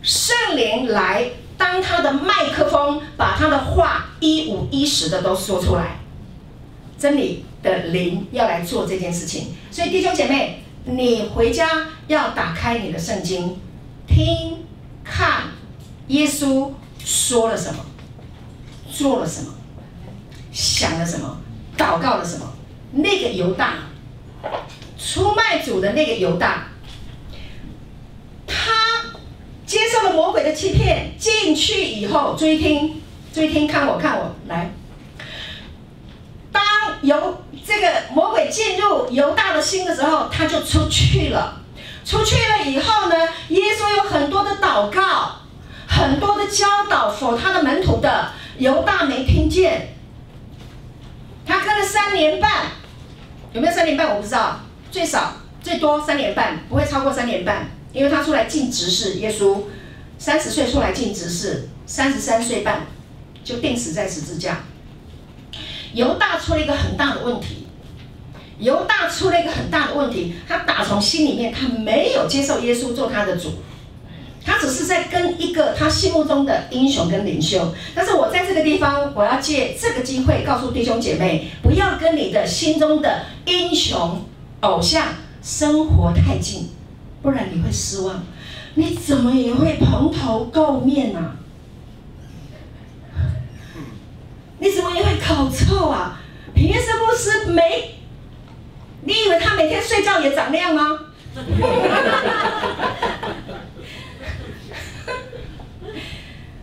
[0.00, 5.98] 圣灵来当他的麦克风，把他的话一五一十的都说出来。
[6.96, 13.56] 真理的灵要来做这件事情，所以弟兄姐妹，你回家要打开你的圣经，
[14.06, 14.64] 听、
[15.04, 15.44] 看
[16.08, 16.72] 耶稣
[17.04, 17.84] 说了什么，
[18.90, 19.54] 做了什么，
[20.58, 21.38] 想了什么，
[21.76, 22.52] 祷告了什么。
[22.90, 23.74] 那个犹大，
[24.98, 26.66] 出卖主的那个犹大，
[28.44, 28.56] 他
[29.64, 33.00] 接受了魔鬼的欺骗，进去以后追听，
[33.32, 34.72] 追听，看我，看我，来。
[36.50, 36.64] 当
[37.02, 41.62] 由这个魔鬼进入犹大的心的时候，他就出去了。
[42.04, 43.14] 出去了以后呢，
[43.50, 45.36] 耶稣有很多的祷告，
[45.86, 49.94] 很多的教导，否他的门徒的犹大没听见。
[51.68, 52.50] 他的三年半，
[53.52, 54.08] 有没有三年半？
[54.08, 54.58] 我不知道，
[54.90, 59.16] 最少最多三年半，不会超过三年半，因为他出来尽职事。
[59.16, 59.64] 耶稣
[60.16, 62.86] 三十岁出来尽职事，三十三岁半
[63.44, 64.60] 就钉死在十字架。
[65.92, 67.66] 犹大出了一个很大的问题，
[68.58, 73.52] 犹大出了一个很大的问题，他打从心里面他没有接受耶稣做他的主，
[74.48, 77.74] 他只是在跟一个他心目中的英雄跟领袖。
[77.94, 84.24] 但是我在这个地方，我要借这个机会告诉弟兄姐妹，不要跟你的心中的英雄
[84.60, 85.08] 偶像
[85.42, 86.70] 生活太近，
[87.20, 88.24] 不然你会失望，
[88.74, 91.36] 你怎么也会蓬头垢面啊？
[94.60, 96.18] 你怎么也会口臭啊？
[96.54, 97.96] 平安圣牧师没？
[99.02, 100.98] 你以为他每天睡觉也长那样吗？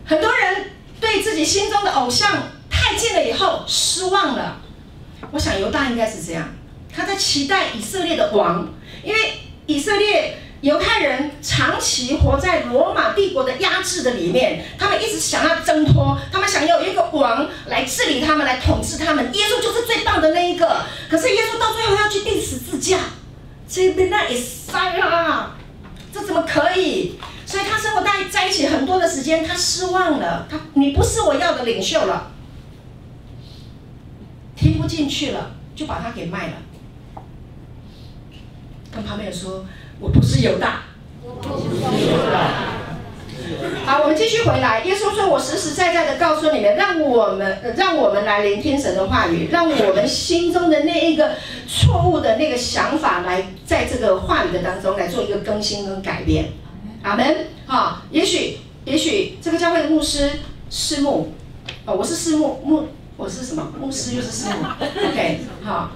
[0.06, 4.62] 很多人对自己心中的偶像太近了以后失望了。
[5.32, 6.48] 我想犹大应该是这样，
[6.94, 10.38] 他在期待以色列的王，因为以色列。
[10.62, 19.32] 犹太人长期活在罗马帝国的压制的里面，他们一直想要挣脱，他们想要有一个王来治理他们，来统治他们。
[19.34, 22.98] 耶稣就是最棒的那一个，可是耶稣到最后要去钉十字架，
[23.68, 25.54] 这边那一塞啊，
[26.12, 27.18] 这怎么可以？
[27.46, 32.32] 所以他生活在在一起很多的时间，他失望了，他你不是我要的领袖了，
[34.54, 37.22] 听不进去了，就把他给卖了，
[38.92, 39.64] 跟旁边人说。
[39.98, 40.82] 我不是犹大，
[41.22, 42.50] 我不是犹大。
[43.86, 44.84] 好，我们继续回来。
[44.84, 56.50] 耶稣说：“我实实在在的告诉你们，让我们让我们来聆听神的话语，让我们心中的那一个错误的那个想法，来在这个话语的当中来做一个更新跟改变。”
[57.06, 57.36] 阿门。
[57.68, 60.28] 哈，也许也许这个教会的牧师
[60.68, 61.32] 师牧，
[61.84, 64.56] 哦，我是师牧牧，我是什么牧师又是师牧
[65.08, 65.92] ？OK，好。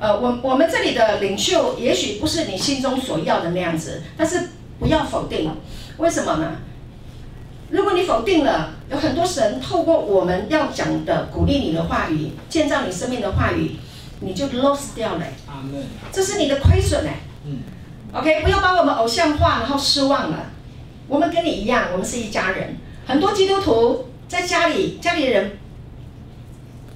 [0.00, 4.48] 呃，我我们这里的领袖也许不是你心中所要的那样子，但是
[4.80, 5.50] 不要否定，
[5.98, 6.56] 为什么呢？
[7.70, 13.76] 如果你否定了，有很多神透过我们要讲的鼓励你的话语，建造你生命的话语，
[14.20, 15.24] 你就 lost 掉了。
[16.12, 17.20] 这是你的亏损哎。
[17.44, 17.58] 嗯。
[18.12, 20.46] OK，不要把我们偶像化，然后失望了。
[21.08, 22.76] 我们跟你一样，我们是一家人。
[23.06, 25.58] 很多基督徒在家里，家里人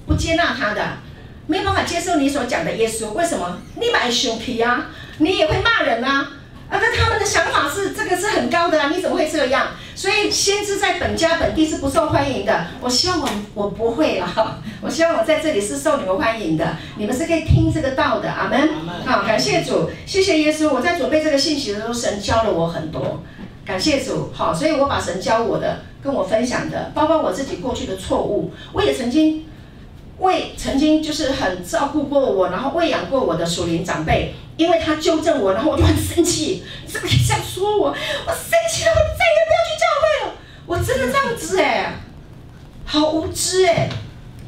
[0.05, 0.97] 不接纳他的。
[1.47, 3.57] 没有办法接受你所讲的耶稣，为什么？
[3.75, 6.31] 你买熊皮啊，你也会骂人啊，
[6.71, 9.67] 啊，那他们的想法是这个是很高的啊，你怎么会这样？
[9.93, 12.65] 所以先知在本家本地是不受欢迎的。
[12.79, 18.69] 我希望我我不会啊，我希望我在这里是受你们欢迎的，你们是可以听这个道的，阿门。
[19.05, 20.73] 好，感谢主，谢谢耶稣。
[20.73, 23.21] 我在准备这个信息的时候，神教了我很多，
[23.65, 24.31] 感谢主。
[24.33, 29.45] 好，所以我把神教我的跟我分享的，包括我自己过去的错误，我也曾经。
[30.19, 37.87] 为曾经就是很照顾过我，然后喂养过我的属灵长辈，因为他纠正我，然后我就很生气，是不是这样说我？
[37.87, 40.35] 我生气了，我再也不要去教会了。
[40.67, 41.95] 我真的这样子哎，
[42.85, 43.89] 好无知哎，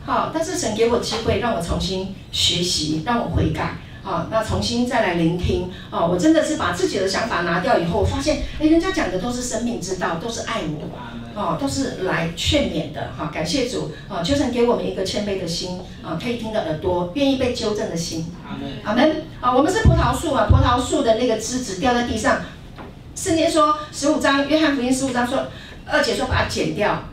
[0.05, 3.77] 好，但是神给我机会让我重新学习，让我悔改。
[4.03, 5.71] 好，那重新再来聆听。
[5.89, 13.11] 哦，我真的是把自己的想法拿掉以后，我发现，哎，人家讲的都是生命之道，都是爱我，哦，都是来劝勉的。
[13.17, 13.93] 哈，感谢主。
[14.09, 18.27] 啊，求神给我们一个谦卑的心，啊，可以听的耳朵，愿意被纠正的心。
[18.45, 18.71] 阿门。
[18.83, 19.23] 阿门。
[19.39, 22.41] 啊，我们是葡萄树啊，葡萄树的那个枝子掉在地上，
[23.15, 25.47] 圣经说十五章，约翰福音十五章说，
[25.85, 27.03] 二姐说把它剪掉。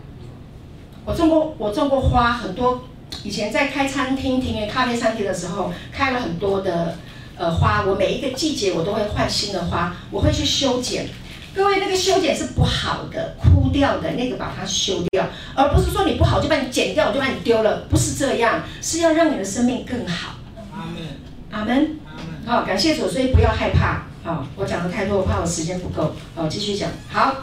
[1.04, 2.82] 我种过，我种过花很多。
[3.22, 6.96] 以前在开餐厅、庭院咖啡餐厅的时候，开了很多的
[7.36, 7.84] 呃花。
[7.86, 11.08] 我每一个季节我都会换新的花，我会去修剪。
[11.52, 20.36] 各位，那个修剪是不好的，枯掉的那个把它修掉，而不是说你不好就把你剪掉，我就把你丢了，不是这样，是要让你的生命更好。
[20.64, 21.02] 阿门，
[21.50, 21.98] 阿门，
[22.46, 24.06] 好，感谢主，所以不要害怕。
[24.22, 26.14] 好，我讲的太多，我怕我时间不够。
[26.36, 26.88] 好，继续讲。
[27.08, 27.34] 好，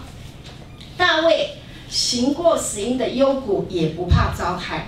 [0.95, 1.57] 大卫
[1.89, 4.87] 行过死荫的幽谷，也不怕遭害。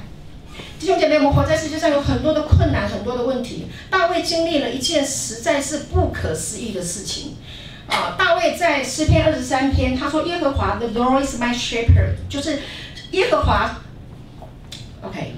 [0.80, 3.68] 弟兄姐妹，我们活在世界上有很多的困难，很多的问题。
[3.90, 7.36] 大卫经历了一件实在是不可思议的事情。
[7.88, 12.60] 啊，大卫在诗篇二十三篇，他说：“耶和华，The Lord is my shepherd，就是
[13.12, 13.82] 耶和华。
[15.02, 15.34] ”OK，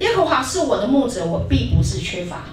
[0.00, 2.44] 耶和华是我的牧者，我必不是缺乏。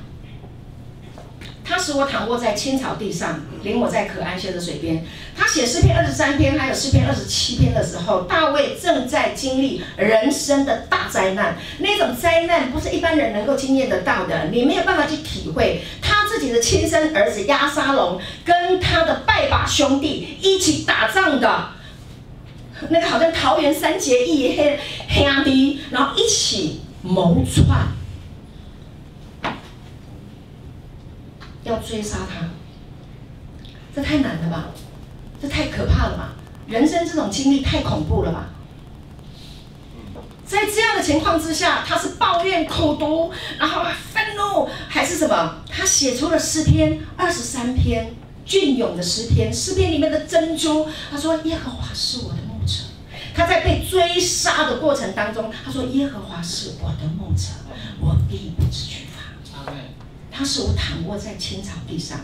[1.68, 5.06] 他使我躺卧在青草地上，领我在可安歇的水边。
[5.36, 11.58] 他写诗篇二十三篇，还有诗篇二十七篇的时候，大卫正在经历人生的大灾难。
[11.80, 15.82] 那种灾难不是一般人能够经验得到的，你没有办法去体会。
[16.02, 21.72] 他自己的亲生儿子押沙龙跟他的拜把兄弟一起打仗的，
[22.90, 27.97] 那个好像桃园三结义黑兄弟，然后一起谋篡。
[31.68, 32.48] 要追杀他，
[33.94, 34.70] 这太难了吧？
[35.40, 36.34] 这太可怕了吧？
[36.66, 38.50] 人生这种经历太恐怖了吧？
[40.46, 45.58] 在这样的情况之下，他是抱怨、苦毒，然后愤怒，还是什么？
[45.70, 48.14] 他写出了诗篇二十三篇，
[48.46, 50.88] 隽永的诗篇，诗篇里面的珍珠。
[51.12, 52.74] 他说：“耶和华是我的牧者。”
[53.36, 57.50] 他在被追杀的过程当中，他说：“耶和华是我的牧者，
[58.00, 59.72] 我必不致缺乏。”
[60.38, 62.20] 他使我躺卧在青草地上，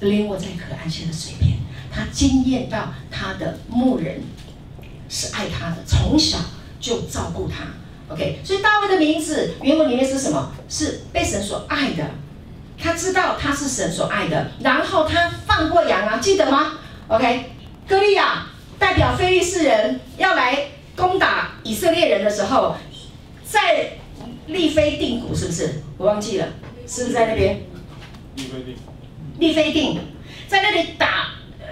[0.00, 1.56] 领我在可安歇的水边。
[1.90, 4.20] 他惊艳到他的牧人
[5.08, 6.38] 是爱他的，从小
[6.78, 7.64] 就照顾他。
[8.12, 10.52] OK，所以大卫的名字原文里面是什么？
[10.68, 12.04] 是被神所爱的。
[12.78, 16.74] 他知道他是神所爱的，然后他放过羊啊，记得吗
[17.08, 17.46] ？OK，
[17.88, 18.46] 歌利亚
[18.78, 22.76] 代表非利士人要来攻打以色列人的时候，
[23.44, 23.98] 在
[24.46, 25.82] 利非定谷是不是？
[25.96, 26.46] 我忘记了，
[26.88, 27.60] 是不是在那边？
[28.36, 28.76] 利非定。
[29.38, 30.00] 利非定，
[30.48, 31.28] 在那里打。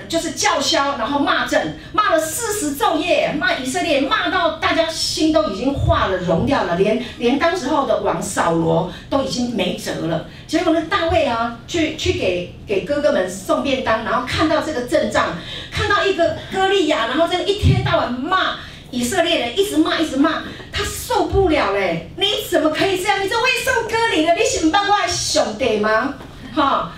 [0.08, 10.28] 就是叫嚣，然后骂阵，骂了四十昼夜，骂以色列，骂到大家心都已经化了、融掉了，连连当时候的王扫罗都已经没辙了。
[10.46, 15.30] 结果呢，大卫啊，去去给给哥哥们送便当，然后看到这个阵仗，
[15.72, 18.58] 看到一个歌利亚，然后这个一天到晚骂
[18.90, 22.10] 以色列人，一直骂一直骂，他受不了嘞！
[22.16, 23.22] 你怎么可以这样？
[23.22, 26.14] 你这未受割礼的，你想办法兄弟吗？
[26.54, 26.92] 哈，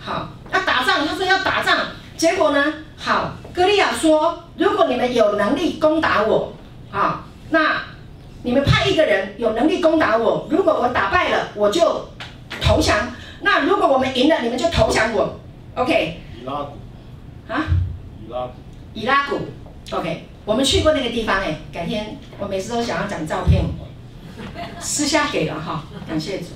[0.00, 1.78] 好，要打仗，他说要打仗。
[2.16, 2.72] 结果呢？
[2.96, 6.52] 好，歌利亚说：“如果你们有能力攻打我，
[6.92, 7.82] 啊，那
[8.44, 10.46] 你们派一个人有能力攻打我。
[10.48, 12.08] 如果我打败了，我就
[12.60, 13.12] 投降。
[13.40, 15.40] 那如果我们赢了，你们就投降我。
[15.74, 17.52] OK？” 以拉古。
[17.52, 17.64] 啊？
[18.24, 18.52] 以拉谷。
[18.94, 19.40] 以拉古。
[19.90, 23.64] OK，我们去过那个地方哎，改天我每次都想要讲照片，
[24.80, 26.46] 私下给了哈，感谢主。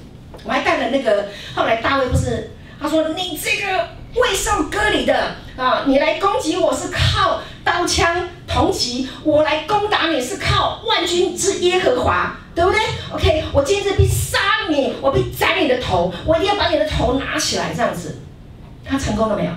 [0.44, 3.88] 我还带了那个，后来大卫不是他说你这个。
[4.16, 12.80] 未受割礼的啊，你来攻击我是靠刀枪铜戟，我来攻打你是靠万军之耶和华，对不对
[13.12, 14.38] ？OK，我今日必杀
[14.70, 18.22] 你，我必斩你的头，我一定要把你的头拿起来，这样子，
[18.82, 19.52] 他成功了没有？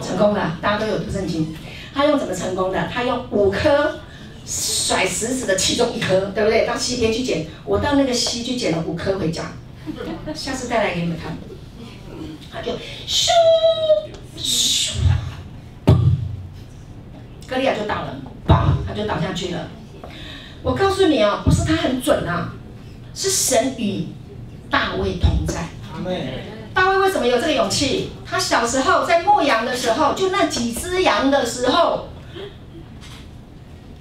[0.00, 1.54] 成功了，大家都有读圣经。
[1.96, 2.88] 他用怎么成功的？
[2.92, 3.98] 他用五颗
[4.44, 6.66] 甩石子的其中一颗，对不对？
[6.66, 9.52] 到西边去捡，我到那个溪去捡了五颗回家，
[10.34, 11.34] 下次带来给你们看。
[12.52, 12.72] 他就
[13.06, 13.30] 咻
[14.36, 14.92] 咻，
[17.46, 19.68] 歌利亚就倒了，砰，他就倒下去了。
[20.62, 22.52] 我告诉你哦，不是他很准啊，
[23.14, 24.06] 是神与
[24.70, 25.68] 大卫同在。
[26.76, 28.10] 大卫为什么有这个勇气？
[28.26, 32.08] 他小时候在牧羊的时候，就那几只羊的时候，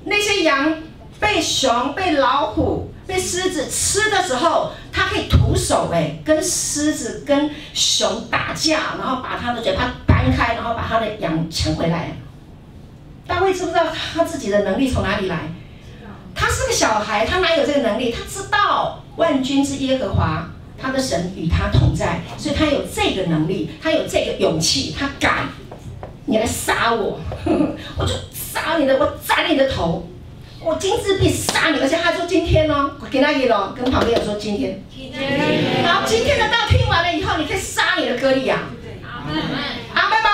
[0.04, 0.76] 那些羊
[1.18, 2.92] 被熊、被老虎。
[3.08, 12.18] 被狮子吃的时候，他可以徒手哎，跟狮子、跟熊打架，然后把他的嘴巴掰开，然后把他的羊抢回来。
[13.28, 13.84] 大卫知不知道
[14.16, 15.38] 他自己的能力从哪里来？
[16.34, 18.12] 他是个小孩，他哪有这个能力？
[18.12, 20.50] 他知道万军之耶和华，
[20.82, 25.50] 他的神与他同在，所以他有这个能力，他有这个勇气，他敢，
[26.26, 27.20] 你来杀我，
[27.98, 30.08] 我就杀你的，我斩你的头。
[30.62, 34.84] 我今日必杀你，而且他说今天哦，我给他一个，跟旁边人说今天。
[34.90, 35.86] 今天。
[35.86, 38.64] 好，今天的道听完了以后，你可以杀你的歌利亚。
[39.04, 39.44] 阿门。
[39.94, 40.30] 阿门吗？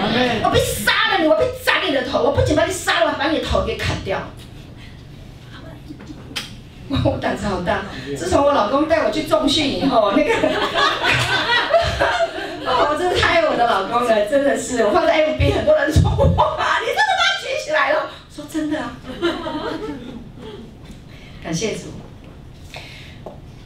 [0.00, 0.42] 阿门。
[0.44, 2.22] 我必杀了你，我必斩你的头。
[2.22, 4.18] 我不仅把你杀了，我还把你的头给砍掉。
[7.04, 7.82] 我胆子好大。
[8.16, 10.32] 自从我老公带我去重训以后，那个，
[12.64, 14.84] 哦，我真的太爱我的老公了，真的是。
[14.84, 18.10] 我放在 FB，很多人说哇，你真的把举起来了。
[18.34, 18.92] 说真的啊，
[21.42, 21.84] 感谢主。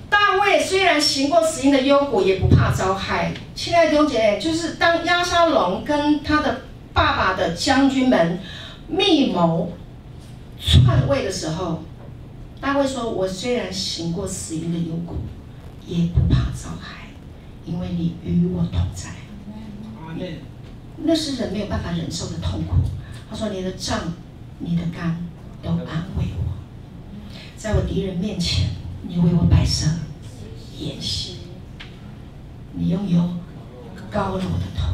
[0.08, 3.32] 大卫虽然行过死荫的幽谷，也不怕遭害。
[3.54, 8.40] 亲爱的弟兄姐妹，就是当亚沙龙跟他的爸爸的将军们
[8.86, 9.72] 密谋
[10.58, 11.82] 篡位的时候，
[12.60, 15.16] 大卫说：“我虽然行过死荫的幽谷，
[15.86, 17.08] 也不怕遭害，
[17.64, 19.10] 因为你与我同在。”
[21.02, 22.76] 那是人没有办法忍受的痛苦。
[23.30, 24.00] 他说：“你的杖。”
[24.62, 25.16] 你的肝
[25.62, 26.52] 都安慰我，
[27.56, 28.68] 在我敌人面前，
[29.08, 29.86] 你为我摆设
[30.78, 31.36] 筵席，
[32.74, 33.18] 你用油
[34.10, 34.92] 高了我的头。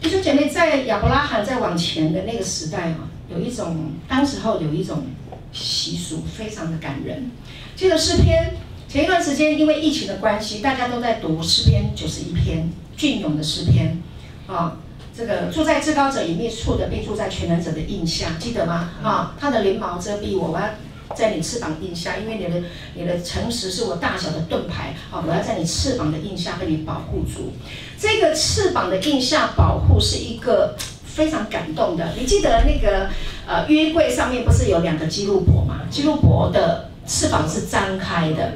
[0.00, 5.04] 弟兄姐妹，在亚伯拉罕在往前的那个时代啊，有一种当时候有一种
[5.52, 7.30] 习俗，非常的感人。
[7.76, 8.54] 记得诗篇
[8.88, 14.00] 前一段时间因为疫情的关系，大家都在读诗篇九十一篇隽永的诗篇
[14.46, 14.78] 啊。
[15.14, 18.90] 这个住在至高者隐秘处的，并住在全能者的印下，记得吗？
[19.02, 20.70] 啊，他的翎毛遮蔽我，我要
[21.14, 22.62] 在你翅膀印下，因为你的
[22.94, 24.94] 你的诚实是我大小的盾牌。
[25.10, 27.52] 好，我要在你翅膀的印下被你保护住。
[27.98, 30.74] 这个翅膀的印下保护是一个
[31.04, 32.14] 非常感动的。
[32.18, 33.10] 你记得那个
[33.46, 35.80] 呃约柜上面不是有两个基路伯吗？
[35.90, 38.54] 基路伯的翅膀是张开的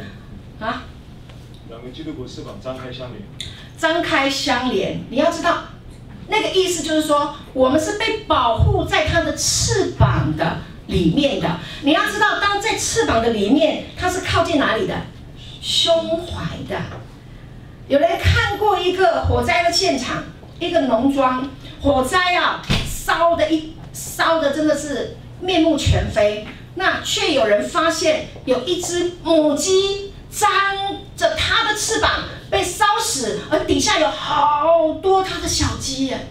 [0.61, 0.84] 啊。
[1.68, 3.22] 两个基路伯翅膀张开相连。
[3.76, 5.64] 张开相连，你要知道。
[6.28, 11.61] 那个意思就是说，我们是被保护在它的翅膀的里面的。
[11.82, 14.95] 你要知道，当在翅膀的里面，它是靠近哪里的？
[15.61, 15.93] 胸
[16.26, 16.80] 怀的。
[17.87, 20.24] 有人看过一个火灾的现场，
[20.59, 21.49] 一个农庄
[21.80, 26.47] 火灾啊，烧的一烧的真的是面目全非。
[26.74, 30.49] 那却有人发现有一只母鸡张
[31.16, 32.11] 着它的翅膀。
[32.49, 36.28] 被烧死，而底下有好多它的小鸡耶，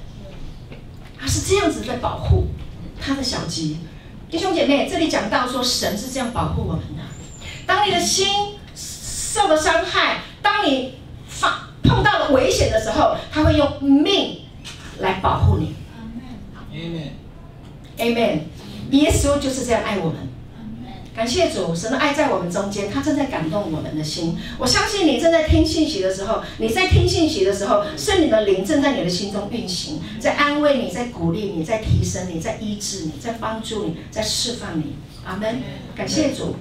[1.20, 2.46] 它是这样子在保护
[3.02, 3.80] 它的小鸡。
[4.32, 7.04] 弟兄姐妹，这里讲到说，神是这样保护我们的。
[7.68, 8.30] 当你的心
[8.74, 14.46] 受了伤害，当你发碰到了危险的时候，他会用命
[15.00, 15.76] 来保护你。
[17.98, 18.40] Amen，Amen。
[18.92, 20.16] 耶稣就是这样爱我们。
[21.16, 24.38] 感谢主，神的爱在我们中间，他正在感动我们的心。
[24.58, 34.98] 我相信你正在听信息的时候，你在听信息的时候，圣灵的灵正在你的心中运行，在安慰你，在鼓励你，在提升你，在医治你，在帮助你，在释放你。
[35.24, 35.62] 阿门。
[35.96, 36.58] 感谢主。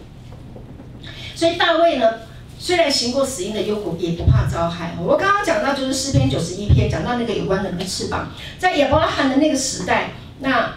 [1.35, 2.09] 所以大卫呢，
[2.57, 4.95] 虽然行过死荫的幽谷，也不怕遭害。
[5.03, 10.76] 我刚刚讲到就是诗篇九十一篇，讲到那个有关人的翅膀，在亚伯拉罕的那个时代，那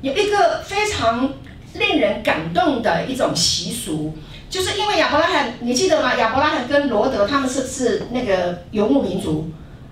[0.00, 1.32] 有一个非常。
[1.78, 4.16] 令人感动的一种习俗，
[4.48, 6.14] 就是因为亚伯拉罕，你记得吗？
[6.14, 9.50] 亚伯拉罕跟罗德他们是是那个游牧民族，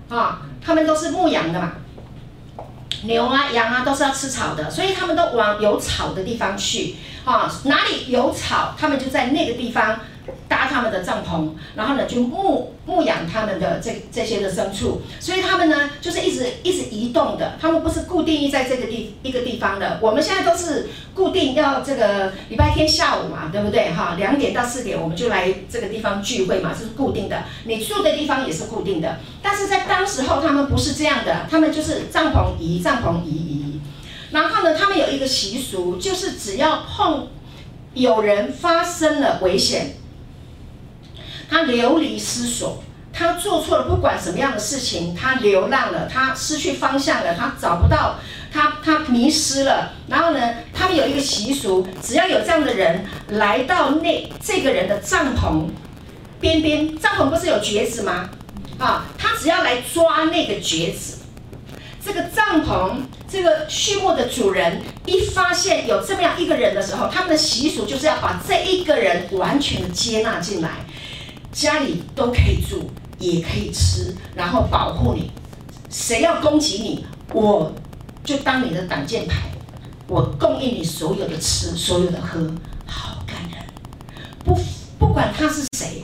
[0.09, 1.73] 啊，他们都是牧羊的嘛，
[3.03, 9.99] 牛啊羊啊都是要吃草的，所以他们都往有草的地方去，啊，哪里有草，他们就在那个地方。
[10.47, 19.99] 搭他们的帐篷，然后呢，就牧牧养他们的这这些的牲畜，所以他们呢，就是一直一直移动的，他们不是固定在这个地一个地方的。
[20.01, 23.91] 我们现在都是固定要这个礼拜天下午嘛，对不对？
[23.91, 27.43] 哈，两点到四点我们就来这个地方聚会嘛，是固定的。
[27.65, 33.79] 你住的地方也是固定的，但是在当时候他们不是这样的，他们就是帐篷移帐篷移移，
[34.31, 37.27] 然后呢，他们有一个习俗，就是只要碰
[37.93, 39.95] 有人发生了危险。
[41.49, 42.83] 他流离失所，
[43.13, 48.15] 他做错了不管什么样的事情，他流浪了，他失去方向了，他找不到，
[48.51, 49.93] 他他迷失了。
[50.07, 55.69] 然后呢，他们有一个习俗，只要有这样的人来到那这个人的帐篷
[56.39, 58.29] 边边，帐篷不是有橛子吗？
[58.77, 61.19] 啊，他只要来抓那个橛子，
[62.03, 62.97] 这个帐篷
[63.31, 70.69] 这个畜牧的主人一发现有这么样一个人的时候，他们的习俗就是要把这一个人完全的接纳进来。
[71.55, 75.31] 家里都可以住，也可以吃，然后保护你。
[75.89, 77.71] 谁要攻击你，我
[78.25, 79.51] 就当你的挡箭牌，
[80.05, 82.41] 我供应你所有的吃，所有的喝，
[82.85, 83.65] 好感人。
[84.43, 84.53] 不
[84.99, 86.03] 不管他是谁，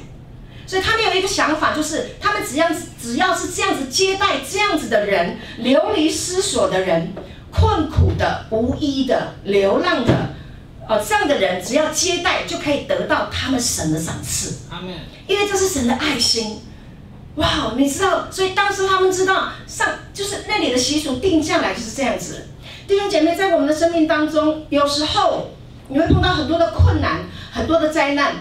[0.65, 2.69] 所以他们有一个想法，就是他们只要
[3.01, 7.11] 只要是这样子接待这样子的人，流离失所的人，
[7.51, 10.29] 困苦的、无依的、流浪的。
[10.91, 14.65] 哦，这样的人只要接待就可以得到他们神的赏赐。
[14.69, 14.93] 阿门。
[15.25, 16.59] 因为这是神的爱心。
[17.35, 22.45] 哇，你知道，所以当时他们知道上就是那里的习俗定下来就是这样子。
[22.89, 25.51] 弟兄姐妹，在我们的生命当中，有时候
[25.87, 27.21] 你会碰到很多的困难，
[27.53, 28.35] 很多的灾难。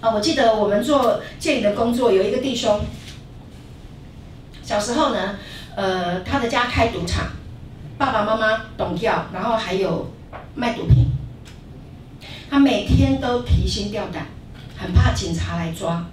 [0.00, 2.80] 啊，我记得我们做建灵的工作，有一个弟兄，
[4.62, 5.34] 小时候呢，
[5.74, 7.26] 呃，他的家开赌场，
[7.98, 10.12] 爸爸妈妈懂跳，然后还有
[10.54, 11.06] 卖毒品。
[12.54, 14.28] 他每天都提心吊胆，
[14.78, 16.06] 很怕警察来抓。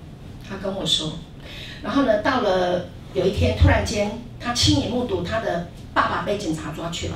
[0.49, 1.13] 他跟我说，
[1.83, 7.15] 然后呢，到了有一天，突然间，他亲眼目睹他的爸爸被警察抓去了。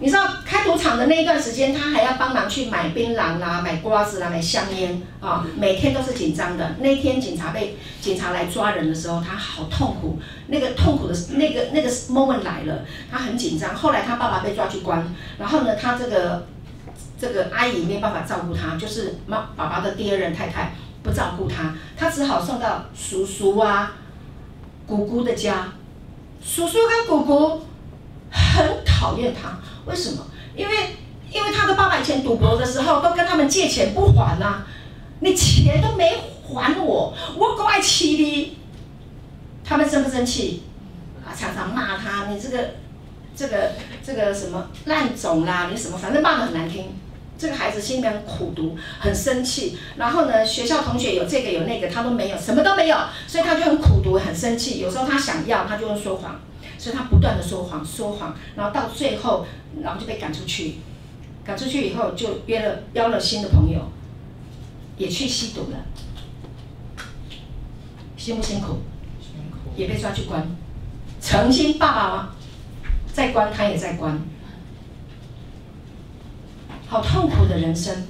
[0.00, 6.74] 你知道，开赌场的那一段时间，他还要帮忙去买槟榔啦、买瓜子啦、买香烟啊，每天都是紧张的。
[6.80, 10.18] 那一天警察被警察来抓人的时候，他好痛苦。
[10.48, 13.72] 那个痛苦的那个那个 moment 来了，他很紧张。
[13.72, 16.44] 后来他爸爸被抓去关，然后呢，他这个。
[17.20, 23.92] 这个阿姨没办法照顾他，就是妈爸爸的第二任太太不照顾他，他只好送到叔叔啊、
[24.86, 25.72] 姑姑的家。
[26.40, 27.64] 叔叔跟姑姑
[28.30, 30.24] 很讨厌他，为什么？
[30.54, 30.96] 因为
[31.30, 34.62] 因为他的爸爸以前赌博的时候都跟他们借钱不还呐、
[35.20, 38.56] 你钱都没还我，我怪气的。
[39.64, 40.62] 他们生不生气？
[41.26, 42.70] 啊，常常骂他，你这个
[43.36, 46.86] 这个这个什么烂种啦，你什么反正骂的很难听。
[47.38, 49.78] 这个孩子心里面很苦读，很生气。
[49.96, 52.96] 然后呢，学校同学有这个有那个，他都没有，什么都没有，
[53.28, 54.80] 所以他就很苦读，很生气。
[54.80, 56.40] 有时候他想要，他就会说谎，
[56.76, 59.46] 所以他不断的说谎，说谎，然后到最后，
[59.82, 60.78] 然后就被赶出去。
[61.44, 63.80] 赶出去以后，就约了邀了新的朋友，
[64.96, 65.78] 也去吸毒了。
[68.16, 68.80] 辛不辛苦？
[69.22, 69.70] 辛苦。
[69.76, 70.44] 也被抓去关。
[71.20, 72.34] 曾经爸爸
[73.12, 74.20] 在关，他也在关。
[76.88, 78.06] 好痛苦的人生。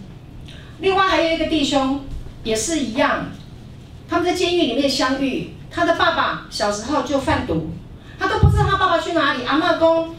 [0.79, 2.05] 另外还有一个弟兄，
[2.45, 3.27] 也是一样，
[4.09, 5.55] 他们在监狱里面相遇。
[5.71, 7.71] 他的爸爸小时候就贩毒，
[8.19, 9.45] 他都不知道他爸爸去哪里。
[9.45, 10.15] 阿嬷讲，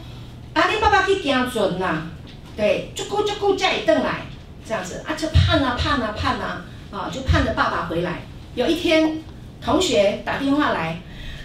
[0.52, 2.02] 啊，你爸爸去行船啦？
[2.56, 4.26] 对，就顾就顾家里邓来，
[4.66, 8.22] 这样子啊，就盼啊盼啊盼啊，啊，就盼着爸爸回来。
[8.54, 9.22] 有一天，
[9.64, 11.00] 同学打电话来，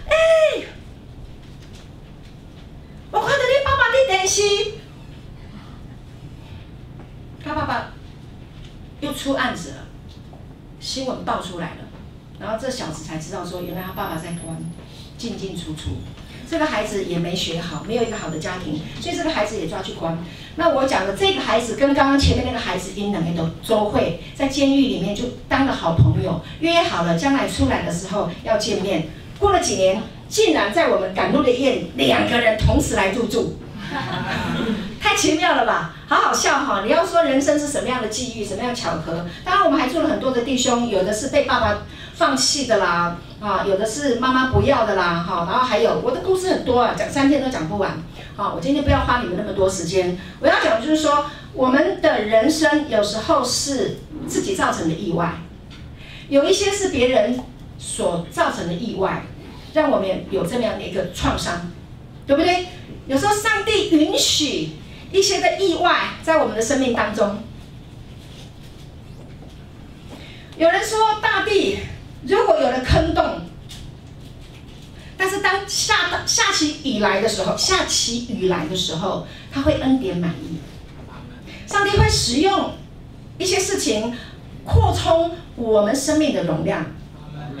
[0.08, 0.62] 哎，
[3.10, 3.76] 我看到你爸。
[3.76, 4.42] 爸的电视，
[7.46, 7.92] 他爸爸
[9.00, 9.76] 又出案子了，
[10.80, 11.76] 新闻爆出来了，
[12.40, 14.56] 然后这小子才知道说，原来他爸爸在关，
[15.16, 15.90] 进进出出。
[16.48, 20.18] 这个孩子也没学好，没有一个好的家庭，所以这个孩子也抓去关。
[20.56, 29.08] 那我讲的这个孩子跟刚刚前面那个孩子，因两个都都会在监狱里面就当了好朋友，约好了将来出来的时候要见面。
[29.38, 33.58] 过了几年，竟然在我们赶路的夜，两个人同时来入住，
[35.06, 35.94] 太奇妙了吧？
[36.08, 36.82] 好好笑哈！
[36.84, 39.24] 你要说人生是什么样的际遇，什么样巧合？
[39.44, 41.78] 当然我们还做了很多的弟兄，有的是被爸爸
[42.14, 43.16] 放弃的啦。
[43.40, 48.02] 啊，有的是妈妈不要的啦，哈，然后还有我的故事很多啊，讲三天都讲不完。
[48.34, 55.34] 好，我今天不要花你们那么多时间，我要讲就是说，我们的人生有时候是自己造成的意外，
[56.28, 57.38] 有一些是别人
[57.78, 59.24] 所造成的意外，
[59.72, 61.70] 让我们有这么样的一个创伤，
[62.26, 62.66] 对不对？
[63.06, 64.70] 有时候上帝允许
[65.12, 67.42] 一些的意外在我们的生命当中。
[70.56, 71.78] 有人说大地。
[72.28, 73.42] 如果有了坑洞，
[75.16, 80.58] 但是当下下起雨来的时候，下起雨来的时候，他会恩典满溢。
[81.68, 82.72] 上帝会使用
[83.38, 84.12] 一些事情
[84.64, 86.84] 扩充我们生命的容量，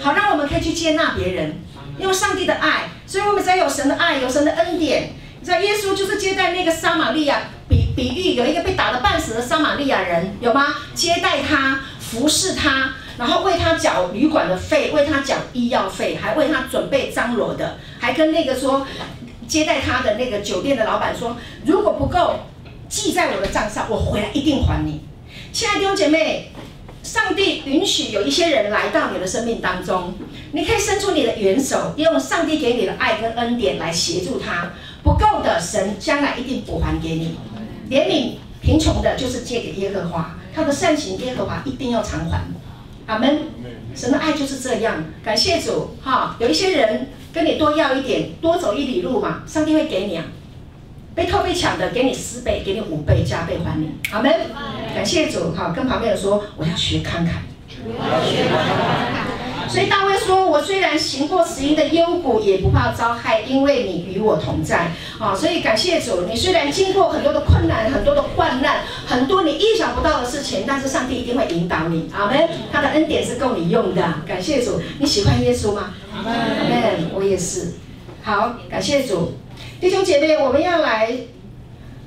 [0.00, 1.60] 好让我们可以去接纳别人，
[2.00, 2.88] 用上帝的爱。
[3.06, 5.12] 所以我们只要有神的爱，有神的恩典。
[5.46, 10.74] 你知道耶稣就是接待那个撒玛利亚，比比喻有一个被打得半死的撒玛利亚人，有吗？
[10.92, 12.94] 接待他，服侍他。
[13.16, 18.84] 然后为他缴旅馆的费，为他缴医药费，还为他准备张罗的，还跟那个说
[19.46, 22.40] 接待他的那个酒店的老板说，如果不够
[22.88, 25.02] 记在我的账上，我回来一定还你。
[25.52, 26.50] 亲爱的弟兄姐妹，
[27.06, 30.14] 上帝允许有一些人来到你的生命当中，
[30.50, 34.72] 你可以伸出你的援手，用上帝给你的爱跟恩典来协助他。
[35.04, 37.36] 不够的，神将来一定补还给你。
[37.88, 42.40] 怜悯贫穷的，就是借给耶和华，他的善行耶和华一定要偿还。
[43.06, 43.38] 阿门，
[43.94, 45.04] 神的爱就是这样。
[45.22, 50.24] 感谢主，哈，有一些人跟你多要一点，多走一里路嘛，上帝会给你啊。
[51.16, 53.90] 被偷被抢的，给你十倍，给你五倍，加倍还你。
[54.12, 54.30] 阿门，
[54.94, 57.30] 感谢主，哈，跟旁边人说，我要学慷慨。
[59.68, 72.08] 所以大卫说：“我虽然行过死荫的幽谷，也不怕遭害，因为你与我同在。”啊，所以感谢主，你虽然经过很多的困难、很多的患难、很多你意想不到的事情，但是上帝一定会引导你。
[72.16, 72.48] 阿门。
[72.70, 74.02] 他的恩典是够你用的。
[74.26, 75.94] 感谢主，你喜欢耶稣吗？
[76.14, 77.10] 阿门。
[77.14, 77.72] 我也是。
[78.22, 79.34] 好，感谢主，
[79.80, 81.16] 弟兄姐妹，我们要来。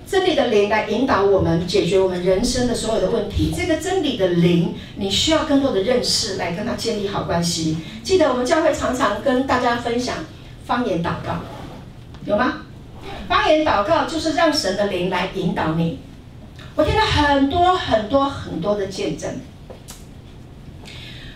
[0.10, 3.54] 真理的灵来引导我们解决我们人生的所有的问题。
[3.56, 7.78] 这个真理的灵，你需要更多的认识来跟他建立好关系。
[8.04, 10.16] 记得我们教会常常跟大家分享
[10.66, 11.44] 方言祷告，
[12.26, 12.62] 有吗？
[13.28, 16.00] 方言祷告就是让神的灵来引导你。
[16.74, 19.30] 我听了很多很多很多的见证。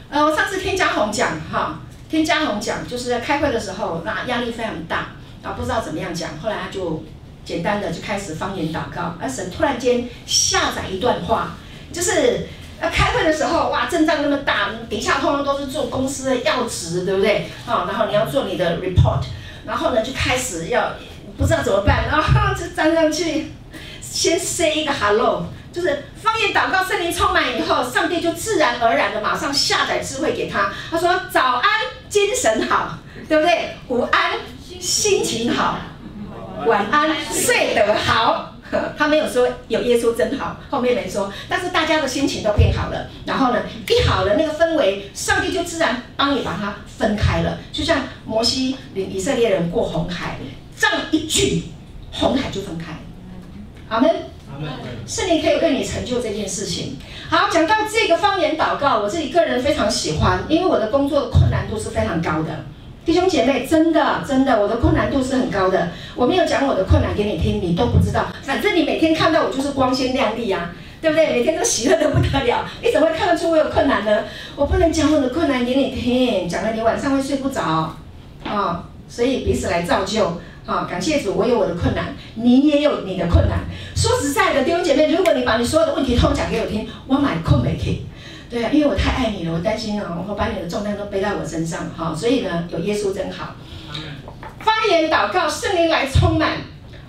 [0.10, 1.80] 呃，我上次听嘉宏讲哈，
[2.10, 5.12] 听嘉宏讲，就是在开会的时候，那压力非常大，
[5.44, 7.04] 啊，不知道怎么样讲，后来他就。
[7.46, 11.58] 简单的就开始方言祷告，而神突然间下载一段话，
[11.92, 12.48] 就是
[12.82, 17.50] 要开会的时候，哇，阵仗那么大，底下通通都是做公司的要职，对不对？
[17.66, 19.26] 好，然后你要做你的 report，
[19.66, 20.94] 然后呢就开始要
[21.38, 23.52] 不知道怎么办，然后就站上去，
[24.00, 30.72] 先 say 一个 hello，就是方言祷告，圣灵充满以后，上帝就自然而然的马上下载智慧给他。
[30.90, 31.70] 他说早安，
[32.08, 33.76] 精神好，对不对？
[33.90, 34.32] 午安，
[34.84, 35.78] 心情好。
[36.68, 38.54] 晚安，睡得好。
[38.98, 43.08] 他没有说有耶稣真好，后面没说，但是大家的心情都变好了。
[43.26, 47.60] 然后呢，一好了，那个氛围，上帝就自然帮你把它分开了。
[47.72, 50.38] 就像摩西领以色列人过红海，
[50.78, 51.64] 这样一句，
[52.12, 52.94] 红海就分开。
[53.88, 54.10] 阿门。
[54.52, 54.70] 阿门。
[55.08, 56.98] 圣灵可以为你成就这件事情。
[57.30, 62.66] 好，讲到这个方言祷告，我自己个人非常喜欢，因为我的工作的困难度是非常高的。
[63.06, 65.90] 弟兄姐妹，真的真的，我的困难度是很高的。
[66.16, 68.28] 我没有讲我的困难给你听，你都不知道。
[68.42, 71.34] 反正你每天看到我就是光鲜亮丽呀，对不对？
[71.34, 74.24] 每天都喜乐得不得了，你怎么会看得出我有困难呢？
[74.56, 77.94] 我不能讲我的困难给你听，讲了你晚上会睡不着
[78.46, 83.60] 啊、所以彼此来造就啊、感谢主，我有我的困难，你也有你的困难。
[83.96, 88.06] 说实在的，弟兄姐妹，如果你把你所有的问题都讲给我听，我买空没听。
[88.54, 93.56] 对啊，因为我太爱你了，我担心啊，我会把你的重担都背在我身上，哈，所以呢，有耶稣真好。
[94.60, 96.58] 方言祷告，圣灵来充满，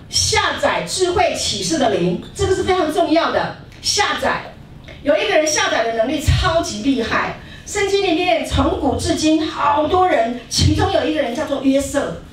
[0.09, 3.57] 下载智慧启示的灵，这个是非常重要的。
[3.83, 4.55] 下载，
[5.03, 7.35] 有一个人下载的能力超级厉害，
[7.67, 12.23] 圣经里面从古至今好多人，其中有一个人叫做约瑟，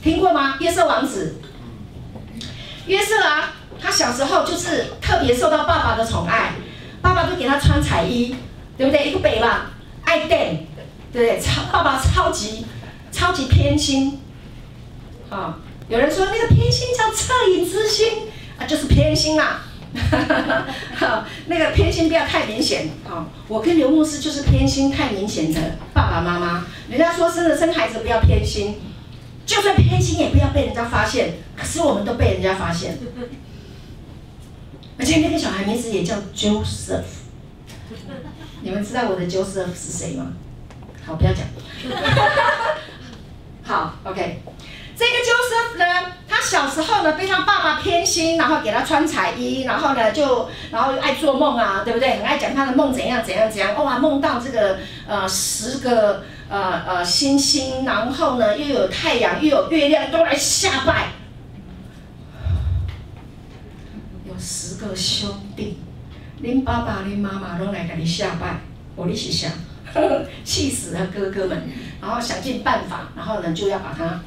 [0.00, 0.58] 听过吗？
[0.60, 1.40] 约瑟王子。
[2.86, 3.52] 约瑟啊，
[3.82, 6.52] 他小时候就是特别受到爸爸的宠爱，
[7.02, 8.36] 爸爸都给他穿彩衣，
[8.80, 9.10] 对不对？
[9.10, 9.72] 一个北吧，
[10.04, 10.56] 爱戴，
[11.12, 11.38] 对不对？
[11.38, 12.64] 超爸爸超级
[13.12, 14.18] 超级偏心，
[15.28, 18.22] 啊、有人说那个偏心叫恻隐之心
[18.58, 19.64] 啊，就是偏心啦。
[20.94, 22.88] 好，那个偏心不要太明显。
[23.06, 25.60] 好，我跟刘牧师就是偏心太明显的
[25.92, 26.64] 爸爸妈妈。
[26.88, 28.76] 人家说生了生孩子不要偏心，
[29.44, 31.34] 就算偏心也不要被人家发现。
[31.54, 32.98] 可是我们都被人家发现，
[34.98, 37.19] 而且那个小孩名字也叫 Joseph。
[38.62, 40.32] 你们知道我的 Joseph 是谁吗？
[41.06, 41.44] 好，不要讲。
[43.64, 44.42] 好，OK。
[44.96, 52.10] 这个 Joseph 呢，他小时候呢被他爸爸偏心，然后给他穿彩衣，然后呢就，然后爱做梦啊，对不对？
[52.18, 61.12] 很爱讲他的梦怎样怎样怎样，哇，梦到这个呃十个呃呃星星，然后呢又有太阳又有月亮都来下拜，
[64.28, 65.78] 有十个兄弟，
[66.42, 68.60] 恁爸爸恁妈妈都来给你下拜，
[68.96, 69.50] 我你是想，
[70.44, 71.58] 气死了哥哥们，
[72.00, 74.20] 然后想尽办法，然后呢就要把他。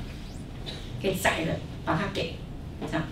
[1.02, 1.54] 给宰了，
[1.84, 2.38] 把他给
[2.90, 3.04] 这样，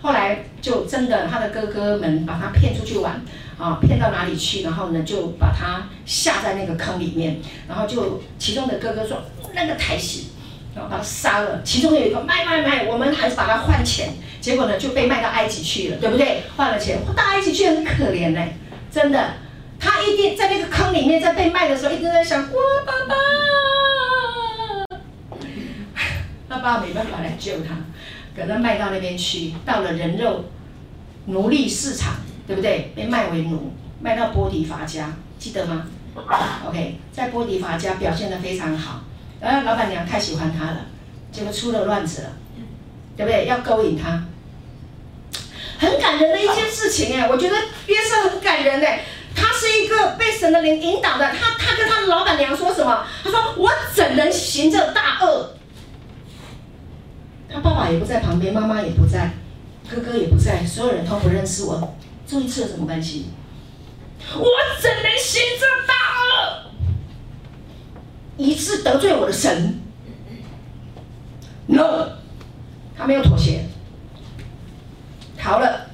[0.00, 3.20] 后来就真的他的哥哥们把他骗出去玩，
[3.58, 4.62] 啊，骗到哪里去？
[4.62, 9.20] 然后呢，就把他下在那个坑里面，然后就其中的哥哥说
[9.52, 10.28] 那个太细，
[10.78, 11.62] 把他杀了。
[11.62, 14.10] 其中有一个卖卖卖，我们还是把他换钱，
[14.40, 16.42] 结果呢就被卖到埃及去了，对不对？
[16.56, 18.56] 换了钱，到埃及去很可怜嘞，
[18.90, 19.34] 真的，
[19.80, 23.14] 他一定在那个坑里面，在被卖的时候一直在想我爸爸。
[26.48, 27.76] 他爸没办法来救他，
[28.34, 30.46] 给他卖到那边去，到了人肉
[31.26, 32.14] 奴隶市场，
[32.46, 32.90] 对不对？
[32.96, 35.86] 被卖为奴，卖到波提法家，记得吗
[36.66, 39.02] ？OK，在波提法家表现得非常好，
[39.40, 40.86] 然后老板娘太喜欢他了，
[41.30, 42.32] 结果出了乱子了，
[43.16, 43.46] 对不对？
[43.46, 44.24] 要勾引他，
[45.78, 53.06] 很感人的一件事情哎，我觉得约瑟很感人哎，他是一个被神的灵引导的，他他跟他的老板娘说什么？
[53.22, 55.54] 他说我怎能行这大恶？
[57.50, 59.30] 他爸爸也不在旁边，妈妈也不在，
[59.88, 63.30] 哥哥也不在，所有人都不认识我，这一次有什么关系？
[64.34, 64.44] 我
[64.80, 65.94] 怎能行这大，
[68.38, 69.78] 以致得罪我的神
[71.66, 72.08] ？No，
[72.96, 73.66] 他没有妥协，
[75.36, 75.88] 逃了，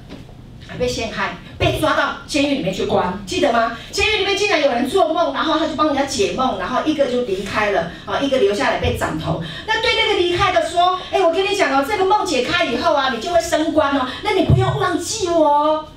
[0.65, 1.37] 还被陷害。
[1.57, 3.77] 被抓到监狱里面去关，记得吗？
[3.89, 9.41] 监狱里面竟然有人做梦，然后他就帮人家解梦，然后一个就离开了，啊，一个留下来被斩头。
[9.65, 15.87] 那对那个离开的说，哎，我跟你讲哦，这个梦解开以后啊，你就会升官哦，那你不要忘记我哦。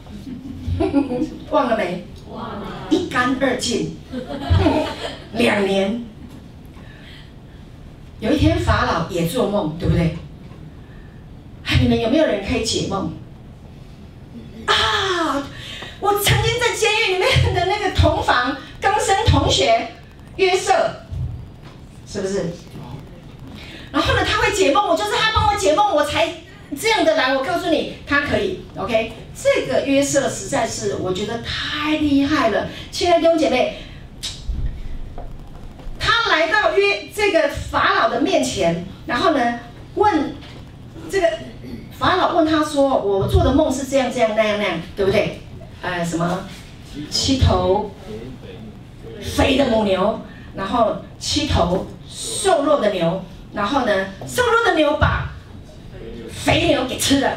[1.50, 2.06] 忘了没？
[2.30, 2.66] 忘了。
[2.88, 3.96] 一干二净。
[5.32, 6.07] 两年。
[8.20, 10.16] 有一天法老也做梦，对不对？
[11.80, 13.12] 你们有没有人可以解梦？
[14.66, 15.46] 啊！
[16.00, 19.88] 我曾经在监狱里面的那个同房刚生同学
[20.36, 20.72] 约瑟，
[22.06, 22.46] 是不是？
[23.92, 26.28] 然后呢，他会解梦，我就是他帮我解梦，我才
[26.78, 27.34] 这样的来。
[27.34, 29.12] 我告诉你，他可以，OK。
[29.40, 33.78] 这个约瑟实在是我觉得太厉害了，亲爱的弟兄姐妹，
[36.24, 39.60] 他来到约这个法老的面前，然后呢，
[39.94, 40.34] 问
[41.10, 41.28] 这个。
[41.98, 45.40] 法老问他说：“我做的梦是这样这样那样那样，对不对？
[45.82, 46.48] 呃，什么
[47.10, 47.90] 七头
[49.20, 50.20] 肥的母牛，
[50.54, 53.20] 然后七头瘦弱的牛，
[53.52, 55.32] 然后呢，瘦弱的牛把
[56.32, 57.32] 肥牛给吃了，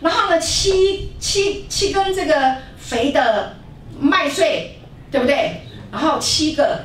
[0.00, 3.54] 然后呢，七七七根这个肥的
[4.00, 4.76] 麦穗，
[5.12, 5.60] 对不对？
[5.92, 6.82] 然后七个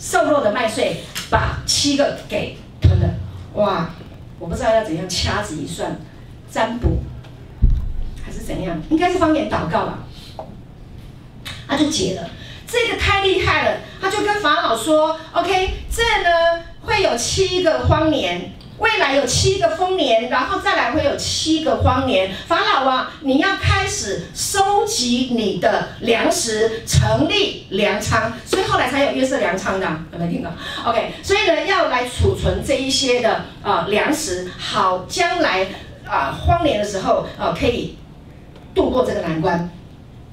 [0.00, 3.08] 瘦弱的麦穗把七个给吞了。
[3.52, 3.90] 哇，
[4.38, 5.96] 我不知道要怎样掐指一算。”
[6.50, 6.98] 占卜
[8.26, 8.76] 还是怎样？
[8.90, 10.00] 应该是方言祷告吧。
[11.68, 12.28] 他就解了，
[12.66, 13.78] 这个太厉害了。
[14.00, 22.32] 他就跟法老说：“OK，这呢会有七个荒年，未来有七个丰年，然后再来会有七个荒年。
[22.48, 28.32] 法老啊，你要开始收集你的粮食，成立粮仓。
[28.44, 30.50] 所以后来才有约瑟粮仓的，有没有听到
[30.84, 35.66] ？OK，所以呢要来储存这一些的啊、呃、粮食，好将来。”
[36.10, 37.96] 啊，荒年的时候啊，可以
[38.74, 39.70] 度过这个难关，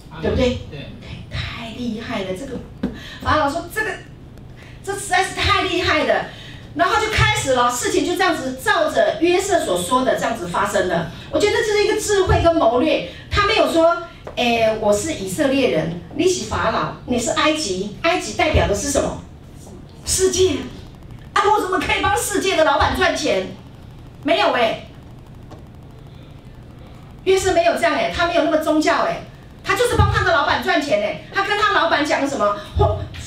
[0.09, 0.57] 啊、对不对？
[0.71, 0.87] 对，
[1.29, 2.29] 太厉害了！
[2.33, 2.57] 这个
[3.21, 3.91] 法老说：“这个，
[4.83, 6.25] 这实在是太厉害了。”
[6.77, 11.11] 然后就开始了，事情就这样子照着约瑟所说的这样子发生了。
[11.31, 13.09] 我觉得这是一个智慧跟谋略。
[13.31, 13.97] 他没有说
[14.37, 19.23] ：“哎，我是以色列人，你是法老，你是埃及，埃及代表的是什么？
[20.05, 20.51] 世界。
[21.33, 23.47] 啊，我怎么可以帮世界的老板赚钱？
[24.21, 24.83] 没有哎。”
[27.25, 29.21] 约瑟没有这样哎，他没有那么宗教哎，
[29.63, 31.21] 他就是帮他的老板赚钱哎。
[31.33, 32.55] 他跟他老板讲什么？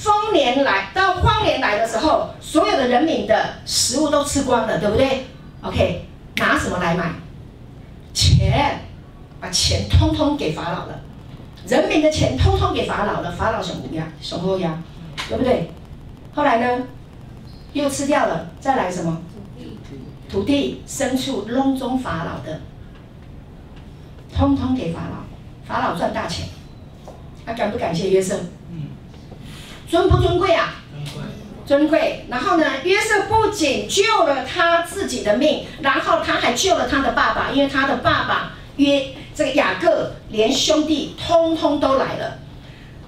[0.01, 5.27] 丰年来到荒年来的时候，所有的人民的食物都吃光了，对不对
[5.61, 7.13] ？OK，拿什么来买？
[8.15, 8.81] 钱，
[9.39, 11.01] 把钱通通给法老了，
[11.67, 14.09] 人民的钱通通给法老了，法老什么呀？
[14.23, 14.83] 什么呀？
[15.29, 15.71] 对不对？
[16.35, 16.85] 后来呢？
[17.75, 19.21] 又吃掉了，再来什么？
[19.31, 19.79] 土地、
[20.31, 22.61] 土地牲畜、笼中法老的，
[24.35, 25.23] 通通给法老，
[25.69, 26.49] 法老赚大钱，
[27.45, 28.41] 他感不感谢约瑟？
[29.91, 30.75] 尊不尊贵啊？
[30.95, 31.23] 尊贵。
[31.67, 32.27] 尊贵。
[32.31, 42.39] 然后呢，约瑟不仅救了他自己的命，然后他还救了他的爸爸，因为他的爸爸约这个雅各连兄弟通通都来了，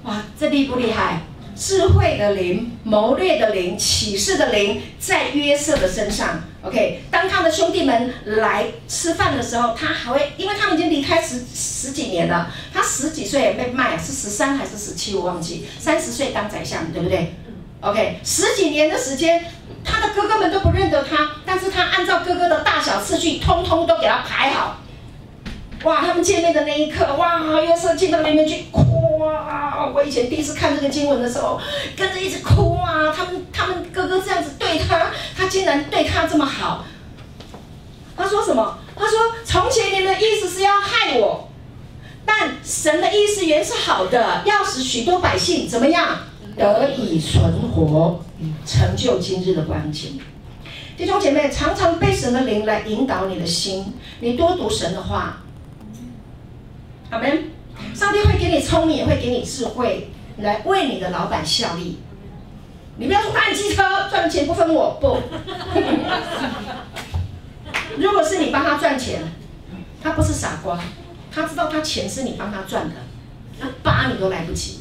[0.03, 1.21] 哇，这厉不厉害？
[1.57, 6.43] 智慧的灵、谋略的灵、启示的灵，在约瑟的身上。
[6.63, 12.51] OK，当他的兄弟们来吃饭的时候，他还会，因为他们已经离开十十几年了。
[12.73, 15.15] 他十几岁被卖，是十三还是十七？
[15.15, 15.67] 我忘记。
[15.79, 17.35] 三十岁当宰相，对不对
[17.81, 19.45] ？OK，十几年的时间，
[19.85, 24.79] 他的哥哥们都不认得他，但是他按照哥哥的大小次序，通通都给他排好。
[25.85, 29.91] 哇，他们见面的那一刻，哇，约瑟进到里面去哭啊！
[29.93, 31.61] 我以前第一次看这个经文的时候，
[31.97, 33.13] 跟着一直哭啊。
[33.13, 36.85] 他们他们哥哥这样子对他，他竟然对他这么好。
[38.17, 38.79] 他说什么？
[38.95, 41.49] 他说：“从前你的意思是要害我，
[42.25, 46.19] 但神的意思原是好的，要使许多百姓怎么样
[46.57, 47.43] 得以存
[47.75, 48.21] 活，
[48.65, 50.21] 成就今日的光景。”
[50.97, 55.39] 弟兄姐妹，常常被神的灵来引导你的心，你多读神的话。
[57.13, 57.51] 阿门，
[57.95, 60.09] 上帝会给你聪明，也会给你智慧，
[60.39, 61.99] 来为你的老板效力。
[62.97, 65.19] 你不要说他很机车，赚钱不分我，不。
[67.99, 69.21] 如果是你帮他赚钱，
[70.03, 70.81] 他不是傻瓜，
[71.31, 72.95] 他知道他钱是你帮他赚的，
[73.61, 74.79] 他扒你都来不及。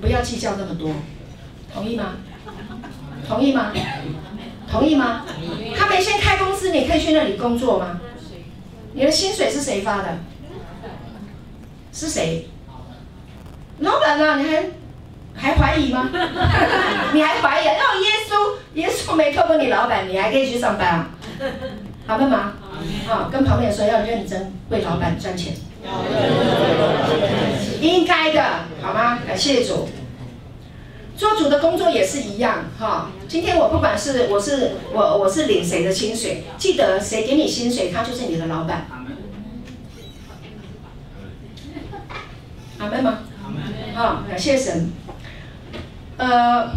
[0.00, 0.90] 不要计较那么多，
[1.72, 2.16] 同意吗？
[3.28, 3.70] 同意吗？
[4.68, 5.24] 同意吗？
[5.78, 8.00] 他没先开公司，你可以去那里工作吗？
[8.94, 10.18] 你的薪水是谁发的？
[11.92, 12.48] 是谁？
[13.80, 14.64] 老板啊，你还
[15.34, 16.08] 还怀疑吗？
[17.12, 17.64] 你还怀疑？
[17.66, 21.10] 然后耶稣，耶稣没透过你老板，你还可以去上班啊？
[22.06, 22.36] 好不好？
[23.08, 25.54] 啊，跟旁边说要认真为老板赚钱，
[27.80, 28.42] 应该的，
[28.80, 29.18] 好吗？
[29.26, 29.88] 感谢主。
[31.16, 33.10] 做主的工作也是一样，哈。
[33.28, 38.86] 今天我不管是我是我我是领谁的薪水，记得谁给你薪水，他就是你的老板。
[42.82, 43.20] 阿门吗？
[43.94, 44.90] 好，感谢神。
[46.16, 46.68] 呃，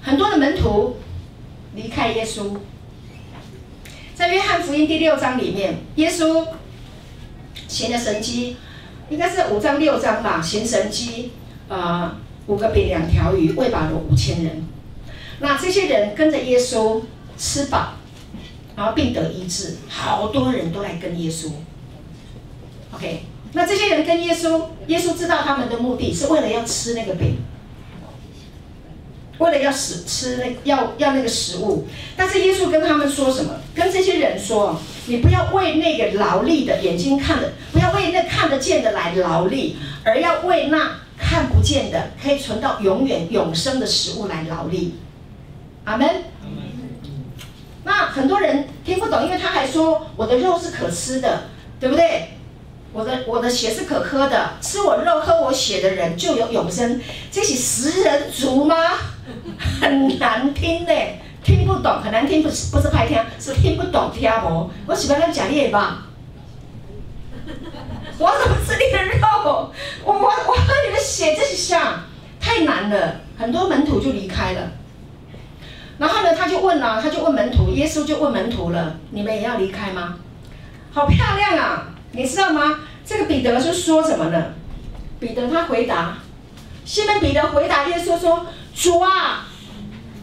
[0.00, 0.96] 很多的门徒
[1.74, 2.56] 离开耶稣，
[4.14, 6.46] 在约翰福音第六章里面，耶稣
[7.66, 8.56] 行的神迹，
[9.10, 11.32] 应该是五章六章吧，行神迹，
[11.66, 14.64] 呃，五个饼两条鱼喂饱了五千人。
[15.40, 17.02] 那这些人跟着耶稣
[17.36, 17.94] 吃饱，
[18.76, 21.50] 然后病得医治，好多人都来跟耶稣。
[22.92, 23.24] OK。
[23.54, 27.36] 那这些人跟耶稣，耶稣知道他们的目的是为了要吃那个饼，
[29.38, 31.86] 为了要食吃那要要那个食物。
[32.16, 33.52] 但是耶稣跟他们说什么？
[33.74, 44.94] 跟这些人说：你不要为那个劳力的眼睛看的，不要为那看得见的来劳力，而要为那看不见的可以存到永远永生的食物来劳力。
[45.84, 46.08] 阿门。
[47.84, 51.48] 那很多人听不懂，因为他还说我的肉是可吃的，
[51.80, 52.28] 对不对？
[52.92, 57.00] 我的我的血是可喝的，吃我肉喝我血的人就有永生。
[57.30, 58.76] 这是食人族吗？
[59.80, 60.92] 很难听呢，
[61.42, 64.70] 听不懂，很难听，不是不是拍听，是听不懂听不。
[64.86, 66.06] 我喜欢那假列吧。
[68.18, 69.72] 我怎么吃你的肉？
[70.04, 72.04] 我我我喝你的血，这是像
[72.38, 73.20] 太难了。
[73.38, 74.70] 很多门徒就离开了。
[75.98, 80.18] 然后呢，他就问了，他就问门徒，耶稣就问门徒了：你们也要离开吗？
[80.92, 81.88] 好漂亮啊！
[82.12, 82.80] 你知道吗？
[83.04, 84.54] 这个彼得是说什么呢？
[85.18, 86.18] 彼得他回答，
[86.84, 89.46] 西门彼得回答耶稣说：“主啊，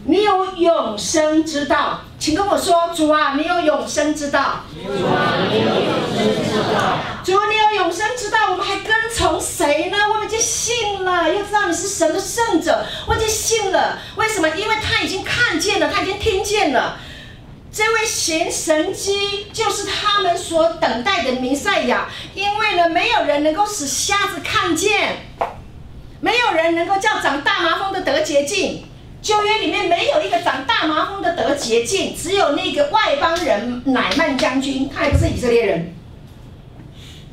[0.04, 4.64] 你有永生之道，请跟我说，主啊，你有永生之道。
[4.74, 5.74] 主啊，你有永
[6.16, 6.98] 生之道。
[7.24, 9.96] 主啊，你有永生之道，我们还跟从谁呢？
[10.12, 13.98] 我们已经信了，又知道你是神的圣者，我已经信了。
[14.16, 14.48] 为什么？
[14.50, 16.98] 因为他已经看见了，他已经听见了。”
[17.72, 25.26] 这位行神迹就是他们所等待的弥赛亚，因为呢，没有人能够使瞎子看见，
[26.20, 28.84] 没有人能够叫长大麻风的得洁净。
[29.22, 35.94] 旧约里面没有一个长大麻风的得洁净，只有那个外邦人乃曼将军，他还不是以色列人。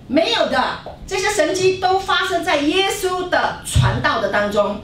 [0.08, 4.82] 没有的，这些神迹都发生在耶稣的传道的当中。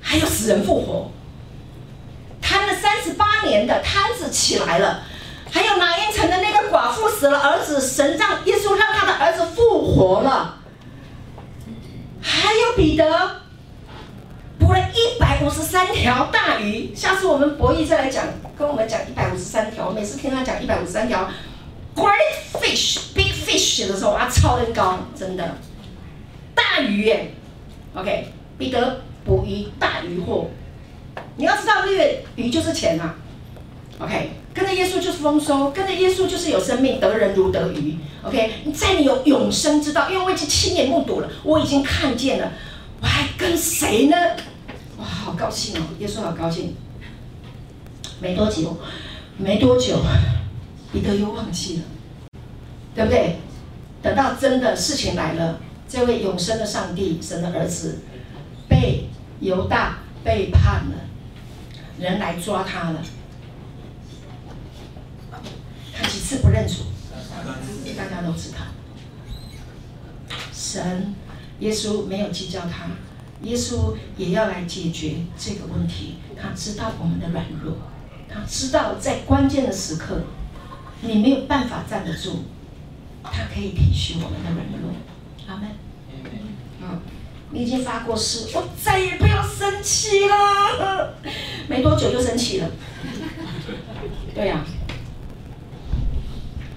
[0.00, 1.10] 还有死人复活，
[2.76, 5.02] 三十八年的摊子起来了，
[5.50, 10.58] 还有拿因城的那个寡妇死了儿子，神让耶稣让他的儿子复活了。
[12.20, 13.42] 还有彼得
[14.58, 18.24] 捕了一百五十三条大鱼，下次我们博弈再来讲，
[18.58, 19.90] 跟我们讲一百五十三条。
[19.90, 21.30] 每次听他讲一百五十三条。
[21.94, 25.56] Great fish, big fish 的时候，哇，超人高，真的，
[26.54, 27.30] 大鱼耶。
[27.94, 30.50] OK，彼得捕鱼，大鱼货。
[31.36, 33.14] 你要知道，那个鱼就是钱啊。
[33.98, 37.96] OK，跟着耶稣就是丰收，跟着耶稣就是有生命，得人如得鱼。
[38.22, 42.52] OK，在你有永生之道，因为我已经亲眼目睹了，我已经看见了，
[43.00, 44.16] 我还跟谁呢？
[44.98, 46.74] 哇，好高兴哦，耶稣好高兴。
[48.20, 48.76] 没多久，
[49.38, 49.96] 没多久。
[50.92, 51.82] 彼得又忘记了，
[52.94, 53.36] 对不对？
[54.02, 57.98] 等到真的事情来了，这位永生的上帝，神的儿子，
[58.68, 59.08] 被
[59.40, 60.94] 犹大背叛了，
[61.98, 63.02] 人来抓他了。
[65.94, 66.84] 他几次不认主，
[67.96, 68.58] 大家都知道。
[70.52, 71.14] 神，
[71.60, 72.88] 耶稣没有计较他，
[73.42, 76.16] 耶稣也要来解决这个问题。
[76.40, 77.76] 他知道我们的软弱，
[78.28, 80.22] 他知道在关键的时刻。
[81.02, 82.44] 你没有办法站得住，
[83.22, 84.92] 他可以体恤我们的软弱。
[85.46, 85.70] 阿门。
[86.82, 87.00] 嗯，
[87.50, 91.14] 你已经发过誓，我再也不要生气了。
[91.68, 92.68] 没多久又生气了。
[94.34, 94.64] 对呀、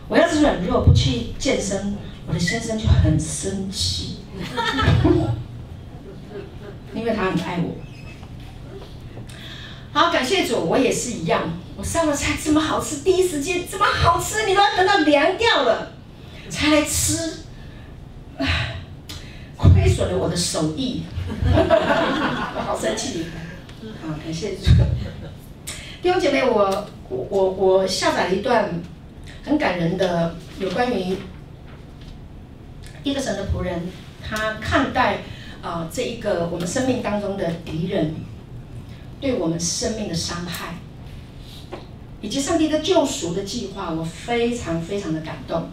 [0.08, 1.98] 我要是软弱不去健身，
[2.28, 4.20] 我的先生就很生气，
[6.94, 7.76] 因为他很爱我。
[9.92, 11.42] 好，感谢主，我也是一样。
[11.76, 15.94] 我上了菜这么好吃，第一时间这么好吃，你都要等到凉掉了
[16.50, 17.40] 才来吃，
[18.38, 18.78] 唉，
[19.68, 21.04] 亏损了我的手艺，
[21.44, 23.26] 我 好生气。
[24.02, 24.72] 好，感谢主。
[26.02, 28.82] 弟兄姐妹，我我我我下载了一段
[29.44, 31.18] 很感人的有关于
[33.04, 33.82] 一个神的仆人，
[34.24, 35.20] 他看待
[35.62, 38.16] 啊、这一个我们生命当中的敌人
[39.20, 40.76] 对我们生命的伤害。
[42.22, 45.70] 以及上帝的救赎的计划，我非常非常的感动。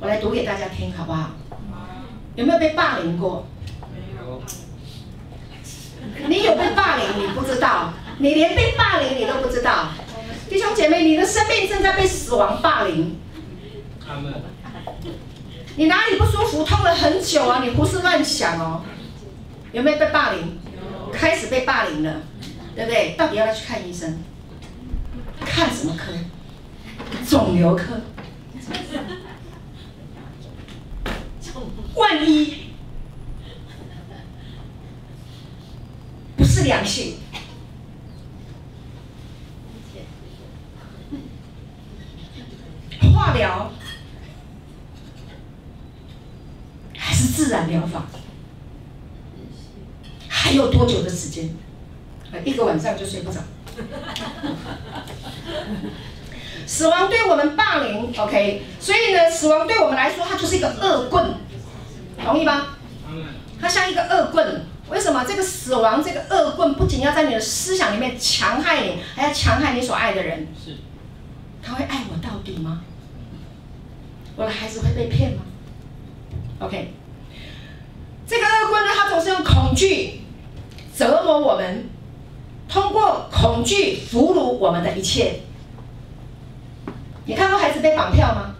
[0.00, 1.30] 我来读给大家听，好不好？
[2.36, 3.46] 有没有被霸凌过？
[3.92, 4.42] 没有。
[6.28, 9.88] 你有被霸凌，你不知道，你连被霸凌你都不知道。
[10.48, 13.18] 弟兄姐妹，你的生命正在被死亡霸凌。
[15.76, 17.62] 你哪里不舒服，痛了很久啊？
[17.62, 18.82] 你胡思乱想哦。
[19.72, 20.58] 有没有被霸凌？
[21.12, 22.22] 开始被霸凌了，
[22.74, 23.14] 对不对？
[23.16, 24.18] 到底要不要去看医生？
[25.44, 26.12] 看什么科？
[27.26, 28.00] 肿瘤科。
[31.94, 32.70] 万一
[36.36, 37.18] 不是良性，
[43.14, 43.72] 化疗
[46.96, 48.06] 还是自然疗法？
[50.28, 51.54] 还有多久的时间？
[52.44, 53.40] 一个晚上就睡不着。
[56.66, 61.34] 死亡对我们霸凌，OK，所以呢，死亡对我们来说，它就是一个恶棍，
[62.24, 62.66] 同意吗？
[63.60, 64.66] 他像一个恶棍。
[64.90, 70.48] 为什么这个死亡这个恶棍不仅要在你的思想里面强害你，还要强害你所爱的人？
[70.62, 70.76] 是，
[71.62, 72.82] 他会爱我到底吗？
[74.34, 75.42] 我的孩子会被骗吗
[76.58, 76.92] ？OK，
[78.26, 80.22] 这个恶棍呢，他总是用恐惧
[80.96, 81.88] 折磨我们。
[82.68, 85.40] 通过恐惧俘虏我们的一切。
[87.26, 88.54] 你看过孩子被绑票吗？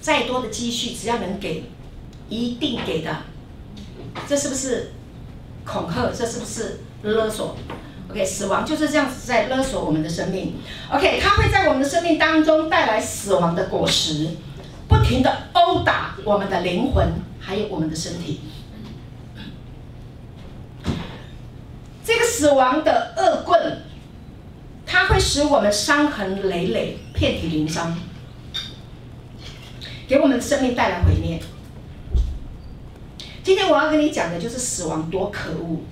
[0.00, 1.64] 再多的积蓄，只要能给，
[2.28, 3.16] 一定给的。
[4.26, 4.92] 这是不是
[5.64, 6.10] 恐吓？
[6.12, 7.56] 这是不是勒索
[8.10, 10.54] ？OK，死亡就是这样子在勒索我们的生命。
[10.90, 14.30] OK，它会在我们的生命当中带来死亡的果实，
[14.88, 18.40] 不停的殴打我们的灵魂，还有我们的身体。
[22.04, 23.82] 这个死亡的恶棍，
[24.86, 27.94] 它会使我们伤痕累累、遍体鳞伤，
[30.08, 31.38] 给我们的生命带来毁灭。
[33.44, 35.82] 今天我要跟你讲的就是死亡多可恶。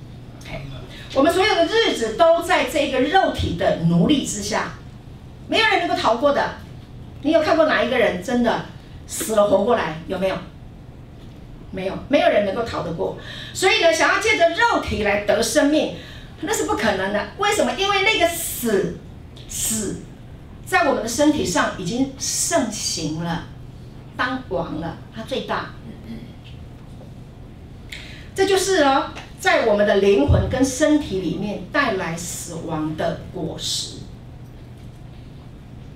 [1.14, 4.72] 我们所有的日子都在这个肉体的奴隶之下，
[5.48, 6.54] 没有人能够逃过的。
[7.22, 8.64] 你有看过哪一个人真的
[9.06, 10.00] 死了活过来？
[10.08, 10.36] 有没有？
[11.70, 13.18] 没有，没有人能够逃得过。
[13.52, 15.96] 所以呢，想要借着肉体来得生命，
[16.40, 17.22] 那是不可能的。
[17.36, 17.72] 为什么？
[17.76, 18.96] 因为那个死，
[19.48, 19.96] 死，
[20.64, 23.46] 在我们的身体上已经盛行了，
[24.16, 25.70] 当王了，他最大。
[28.34, 33.96] 这就是哦，在我们的灵魂跟身体里面带来死亡的果实。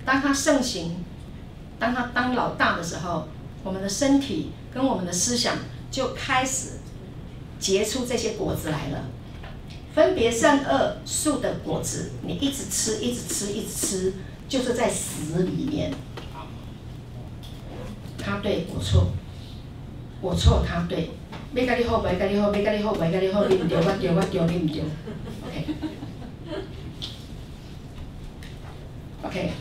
[0.03, 1.03] 当他盛行，
[1.77, 3.27] 当他当老大的时候，
[3.63, 5.57] 我们的身体跟我们的思想
[5.91, 6.79] 就开始
[7.59, 9.03] 结出这些果子来了。
[9.93, 14.13] 分别善恶树的果子，你一直吃，一直吃，一直吃，
[14.49, 15.91] 就是在死里面。
[18.31, 19.07] 他对我错，
[20.21, 21.11] 我错他对。
[21.53, 24.83] 没跟你好，没跟你好，没跟你好，没跟你好，你唔对，我对，我对，你唔对。
[25.45, 25.65] OK。
[29.23, 29.51] OK。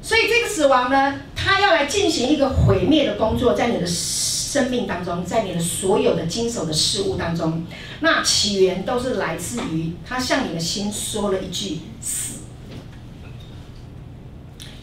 [0.00, 7.64] 所以这个死亡呢，它要来进行一个毁灭的工作，在你的生命当中，在你的所有的经手的事物当中，
[7.98, 12.42] 那起源都是来自于他向你的心说了一句“死”。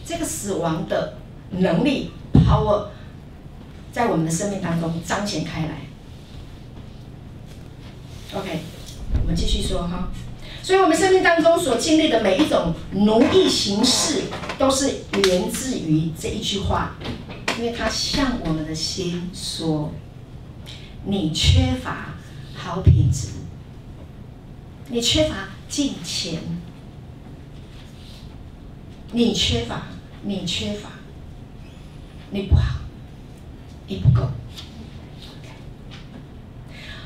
[0.04, 1.14] 这个死亡的
[1.52, 2.10] 能力
[2.52, 2.88] （power）。
[3.92, 5.82] 在我们的生命当中彰显开来。
[8.34, 8.60] OK，
[9.20, 10.08] 我们继续说哈。
[10.62, 14.22] 所以，我们生命当中所经历的每一种奴役形式，
[14.58, 16.94] 都是源自于这一句话，
[17.58, 19.92] 因为它向我们的心说：
[21.04, 22.14] 你缺乏
[22.54, 23.28] 好品质，
[24.88, 26.40] 你缺乏金钱，
[29.10, 29.88] 你缺乏，
[30.22, 30.90] 你缺乏，
[32.32, 32.62] 你不好。
[33.88, 34.26] 你不够，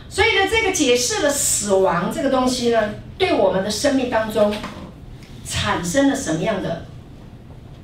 [0.08, 4.54] 所以呢，这个解释了死亡这个东西呢，对我们的生命当中
[5.44, 6.84] 产生了什么样的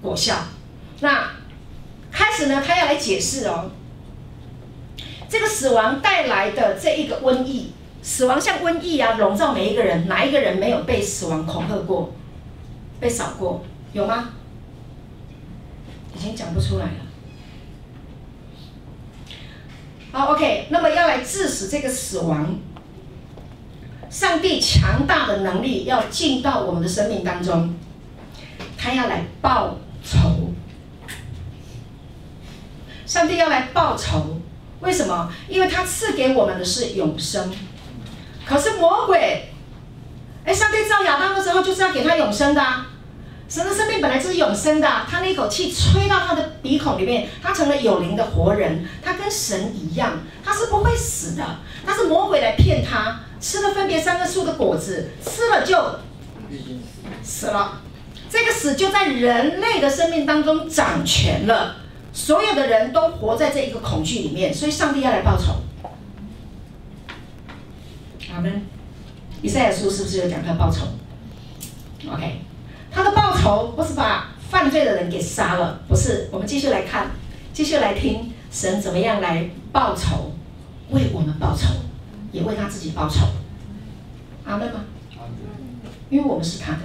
[0.01, 0.36] 果效？
[1.01, 1.30] 那
[2.12, 3.72] 开始呢，他要来解释哦，
[5.28, 7.72] 这个死亡带来的这一个瘟疫，
[8.03, 12.12] 死亡像瘟疫啊，笼罩每一个人，哪一个人没有被死亡恐吓过、
[13.01, 13.64] 被扫过？
[13.93, 14.28] 有吗？
[16.14, 17.12] 已经讲不出来了。
[20.13, 22.59] 好，OK，那么要来致死这个死亡，
[24.11, 27.75] 上帝强大的能力要进到我们的生命当中，
[28.77, 30.53] 他要来报仇。
[33.07, 34.39] 上帝要来报仇，
[34.81, 35.33] 为什么？
[35.49, 37.51] 因为他赐给我们的是永生，
[38.45, 39.49] 可是魔鬼，
[40.45, 42.91] 哎，上帝造亚当的时候就是要给他永生的啊。
[43.53, 51.45] 神的生命本来就是永生的，他那一口气吹到他的鼻孔里面，他成了有灵的活人，他跟神一样，他是不会死的。
[51.85, 55.77] 他是魔鬼来骗他，吃了分别三个树的果子，吃了就
[57.23, 57.83] 死了。
[58.31, 61.77] 这个死就在人类的生命当中掌权了，
[62.15, 65.57] 所有的人都活在这一个恐惧里面，所以上帝要来报仇。
[68.33, 68.63] 阿门。
[69.43, 70.87] 以赛亚书是不是有讲他报仇
[72.11, 72.47] ？OK。
[73.43, 76.28] 仇不是把犯罪的人给杀了，不是。
[76.30, 77.11] 我们继续来看，
[77.53, 80.30] 继续来听神怎么样来报仇，
[80.90, 81.74] 为我们报仇，
[82.30, 83.26] 也为他自己报仇。
[84.45, 84.84] 阿门吗？
[86.09, 86.78] 因为我们是他的。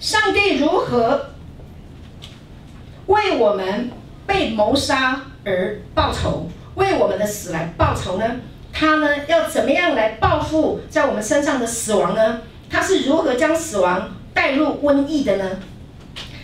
[0.00, 1.26] 上帝如何
[3.04, 3.90] 为我们
[4.26, 8.24] 被谋杀而报仇，为我们的死来报仇呢？
[8.72, 12.40] 他呢要怎么样来报复在我们身上的死亡呢？
[12.72, 15.44] 他是如何将死亡带入瘟疫的呢？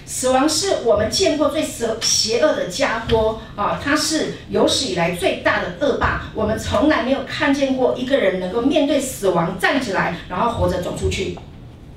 [0.04, 3.80] 死亡是我们见过最邪邪恶的家伙啊！
[3.82, 6.30] 他是有史以来最大的恶霸。
[6.34, 11.38] 我们从来没有看见过一个人能够面对死亡站起来，然后活着走出去，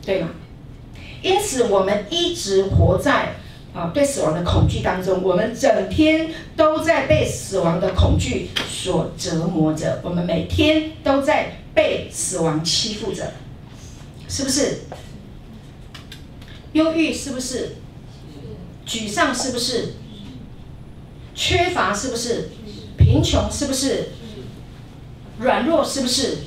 [0.05, 0.29] 对吗？
[1.21, 3.35] 因此，我们一直活在
[3.73, 5.21] 啊对死亡的恐惧当中。
[5.23, 10.01] 我们整天都在被死亡的恐惧所折磨着。
[10.03, 13.31] 我们每天都在被死亡欺负着。
[14.31, 14.83] 是不是？
[16.71, 17.75] 忧郁是不是？
[18.87, 19.95] 沮丧是不是？
[21.35, 22.49] 缺乏是不是？
[22.97, 24.11] 贫穷是不是？
[25.39, 26.37] 软弱是不是？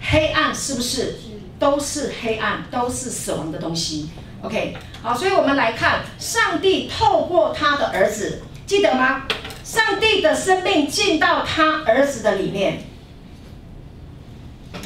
[0.00, 1.16] 黑暗是不是？
[1.58, 4.08] 都是黑暗，都是死亡的东西。
[4.40, 9.26] OK，好，所以我们来看，上帝透过他的儿子，记得吗？
[9.62, 12.84] 上帝的生命进到他儿子的里面。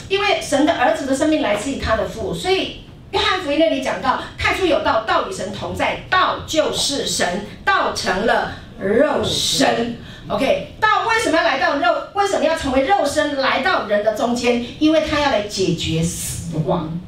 [0.09, 9.97] 因为神的儿子的生命来自于他的父，所以约翰福音那里讲到：太初有道，道与神同在，道就是神，道成了肉身。
[10.29, 12.09] OK，道为什么要来到肉？
[12.15, 14.65] 为什么要成为肉身来到人的中间？
[14.79, 17.01] 因为他要来解决死亡。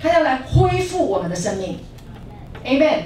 [0.00, 1.80] 他要来恢复我们的生命。
[2.64, 3.00] Amen。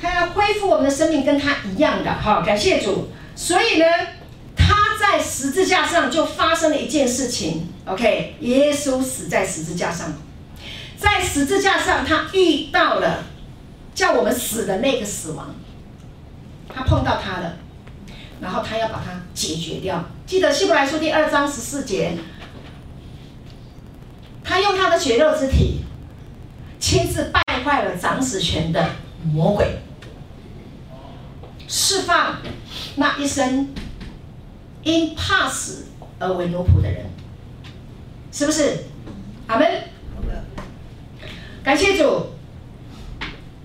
[0.00, 2.10] 他要恢复我们的生命，跟他一样的。
[2.10, 3.10] 好，感谢主。
[3.36, 3.84] 所以呢，
[4.56, 10.14] 他在十字架上就发生了一件事情，OK，耶稣死在十字架上，
[10.98, 13.24] 在十字架上，他遇到了
[13.94, 15.54] 叫我们死的那个死亡，
[16.74, 17.56] 他碰到他了，
[18.40, 20.02] 然后他要把它解决掉。
[20.26, 22.16] 记得希伯来书第二章十四节，
[24.42, 25.82] 他用他的血肉之体，
[26.80, 28.88] 亲自败坏了掌死权的
[29.22, 29.78] 魔鬼，
[31.68, 32.36] 释放
[32.96, 33.74] 那一生
[34.82, 35.86] 因怕死
[36.18, 37.06] 而为奴仆的人，
[38.32, 38.84] 是不是？
[39.46, 39.66] 阿门。
[41.64, 42.26] 感谢主，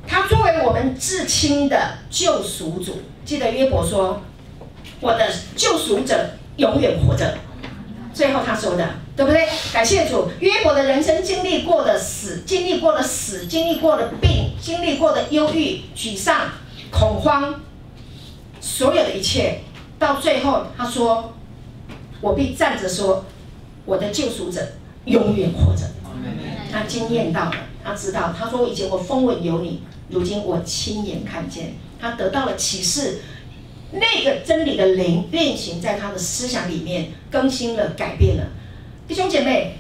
[0.08, 3.04] 他作为我们至亲的救赎主。
[3.24, 4.24] 记得约伯说
[5.00, 7.38] ：“我的救赎者永远活着。”
[8.12, 9.48] 最后他说的，对不对？
[9.72, 16.50] 感谢主，约伯的人生经历过的死，经历过的死，经历过的病，经历过的忧郁、沮丧、
[16.92, 17.62] 恐慌，
[18.62, 19.62] 所有的一切，
[20.00, 21.34] 到最后他说
[22.22, 23.26] ：“我必站着说，
[23.86, 24.62] 我的救赎者
[25.06, 25.82] 永远活着。”
[26.72, 33.22] 他惊艳到了，他知道，他说：“以前我风闻有你，如今我亲眼看见。”他得到了启示。
[33.94, 38.46] 那个真理的灵运行在他的思想里面，更新了，改变了。
[39.06, 39.76] 弟兄姐妹，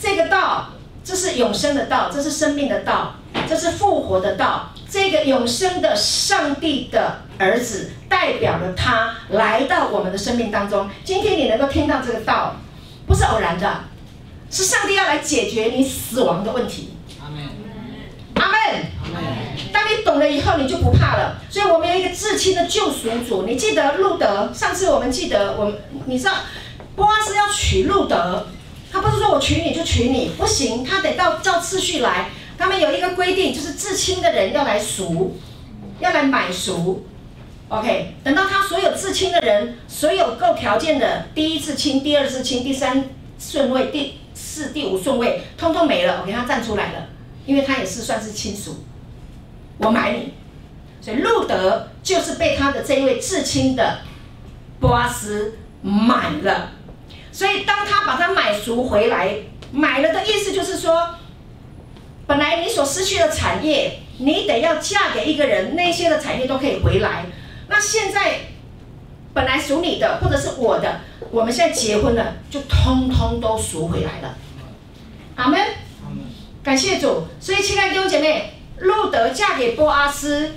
[0.00, 0.70] 这个道，
[1.04, 3.16] 这是永生的道，这是生命的道，
[3.46, 4.70] 这是复活的道。
[4.90, 10.90] 这个永生的上帝的儿子，代表了他来到我们的生命当中。
[11.04, 12.56] 今天你能够听到这个道，
[13.06, 13.84] 不是偶然的，
[14.50, 16.96] 是上帝要来解决你死亡的问题。
[17.22, 17.38] 阿门。
[18.34, 18.58] 阿门。
[19.04, 19.22] 阿门。
[19.72, 21.40] 当你懂了以后，你就不怕了。
[21.48, 23.44] 所以我们有一个至亲的救赎主。
[23.46, 24.52] 你记得路德？
[24.52, 25.74] 上次我们记得，我们
[26.06, 26.32] 你知道，
[26.96, 28.48] 波阿斯要娶路德，
[28.90, 32.30] 他不是说我娶你就娶你，不行，他得到照次序来。
[32.60, 35.34] 他们有一个规定，就是至亲的人要来赎，
[35.98, 37.06] 要来买赎。
[37.70, 43.08] OK，等到他所有至亲的人，所有够条件的，第一次亲、第二次亲、第三
[43.38, 47.06] 顺位、第四、第五顺位，通通没了，我给他站出来了，
[47.46, 48.84] 因为他也是算是亲属。
[49.78, 50.34] 我买你，
[51.00, 54.00] 所以路德就是被他的这一位至亲的
[54.80, 56.72] 波阿斯买了。
[57.32, 59.34] 所以当他把他买赎回来，
[59.72, 61.14] 买了的意思就是说，
[62.30, 67.26] 本来你所失去的产业，你得要嫁给一个人，那些的产业都可以回来。
[67.66, 68.42] 那现在
[69.34, 71.00] 本来属你的或者是我的，
[71.32, 74.36] 我们现在结婚了，就通通都赎回来了。
[75.34, 75.60] 阿门。
[76.62, 77.24] 感谢主。
[77.40, 78.54] 所以亲爱的弟兄姐妹。
[78.78, 80.52] 路德嫁给波阿斯，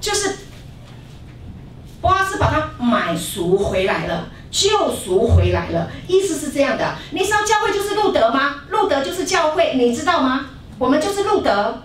[0.00, 0.34] 就是
[2.00, 5.90] 波阿斯把他买赎回来了，救赎回来了。
[6.06, 8.62] 意思是这样的，你知道教会就是路德吗？
[8.70, 10.46] 路德就是教会，你知道吗？
[10.78, 11.82] 我们就是路德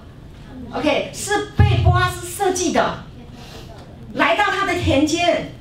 [0.73, 3.03] ，OK，是被波阿斯设计的，
[4.15, 5.53] 来到他的田间，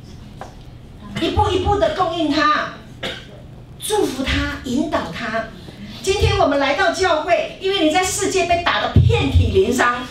[1.21, 2.75] 一步一步的供应他，
[3.79, 5.45] 祝福他，引导他。
[6.03, 10.05] 今天我们来到教会，因为你在世界被打得遍体鳞伤。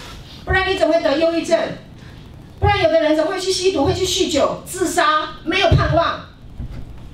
[0.45, 1.59] 不然你怎么会得忧郁症？
[2.59, 5.27] 不然有的人怎么会去吸毒、会去酗酒、自杀？
[5.43, 6.21] 没有盼望，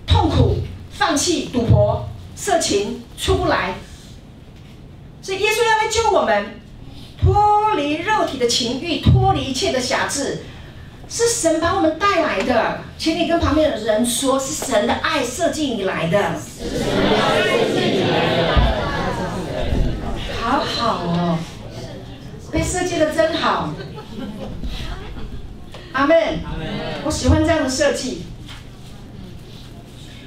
[0.06, 0.58] 痛苦，
[0.91, 3.74] 放弃赌博、色情，出不来。
[5.26, 6.62] 所以耶稣要来救我们，
[7.20, 10.44] 脱离肉体的情欲，脱离一切的瑕疵，
[11.10, 12.82] 是神把我们带来的。
[12.96, 16.34] 请你跟旁边的人说，是神的爱设计你来的。
[20.43, 21.39] 好好哦。
[22.52, 23.74] 被设计的真好，
[25.93, 26.18] 阿门。
[27.04, 28.28] 我喜欢这样的设计，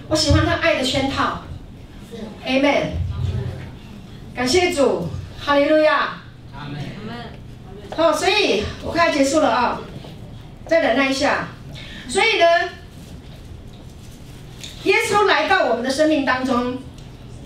[0.09, 1.43] 我喜欢他爱的圈套，
[2.45, 3.08] 阿门。
[4.39, 5.09] 感谢主，
[5.45, 6.21] 哈利路亚，
[6.57, 6.81] 阿门。
[7.97, 9.81] 好，所以我快要结束了啊，
[10.65, 11.49] 再忍耐一下。
[12.09, 12.47] 所以呢，
[14.85, 16.79] 耶稣来到我们的生命当中，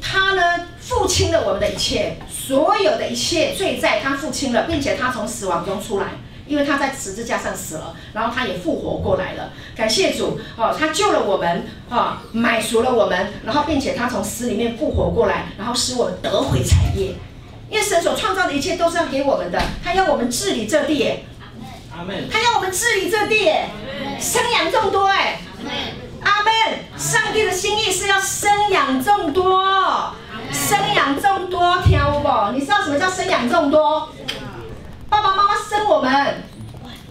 [0.02, 2.16] 他呢，付清了我们的一切。
[2.28, 6.08] 所有的一切罪债，他付清了，并且他从死亡中出来，
[6.46, 9.50] 因为他在十字架上死了，然后他也复活过来了。
[9.76, 17.14] 感谢主，哦，他救了我们，哦，买赎了我们，然后并且他从死里面复活过来，然后使我们得回产业。
[17.70, 21.24] 因为神所创造的一切都是要给我们的，他要我们治理这地，
[21.96, 22.28] 阿门。
[22.30, 23.50] 他要我们治理这地，
[24.20, 25.40] 生养众多，哎，
[26.22, 26.52] 阿门。
[26.98, 30.14] 上帝的心意是要生养众多。
[30.52, 32.52] 生养众多，听有无？
[32.52, 34.10] 你知道什么叫生养众多？
[35.12, 36.42] 爸爸妈妈生我们，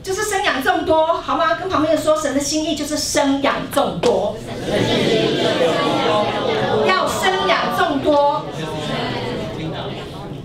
[0.01, 1.53] 就是生养众多，好吗？
[1.53, 4.35] 跟旁边人说，神的心意就是生养众多，
[6.87, 8.43] 要生养众多。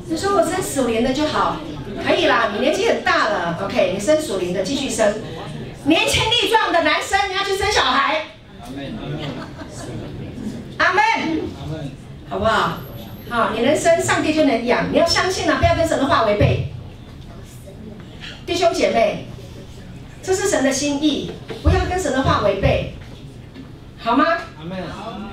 [0.05, 1.57] 你说我生属灵的就好，
[2.07, 2.51] 可以啦。
[2.53, 5.15] 你年纪很大了，OK，你生属灵的继续生。
[5.85, 8.27] 年轻力壮的男生，你要去生小孩。
[8.61, 8.85] 阿门。
[10.77, 11.91] 阿门。
[12.29, 12.81] 好不好？
[13.31, 14.93] 好，你能生，上帝就能养。
[14.93, 16.73] 你要相信啊，不要跟神的话违背。
[18.47, 19.27] 弟兄姐妹，
[20.23, 21.33] 这是神的心意，
[21.65, 22.95] 不要跟神的话违背，
[23.99, 24.25] 好吗？
[24.57, 24.79] 阿门。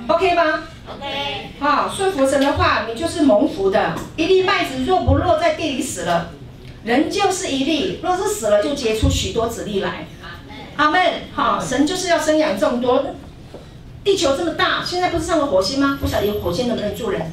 [0.08, 1.50] OK 吗？OK。
[1.60, 3.94] 好，顺服神的话，你就是蒙福的。
[4.16, 6.30] 一粒麦子若不落在地里死了，
[6.82, 10.06] 人就是一粒；若是死了，就结出许多子粒来。
[10.76, 11.00] 阿门。
[11.32, 13.14] 好，神就是要生养众多。
[14.02, 15.98] 地球这么大，现在不是上了火星吗？
[16.00, 17.32] 不晓得火星能不能住人？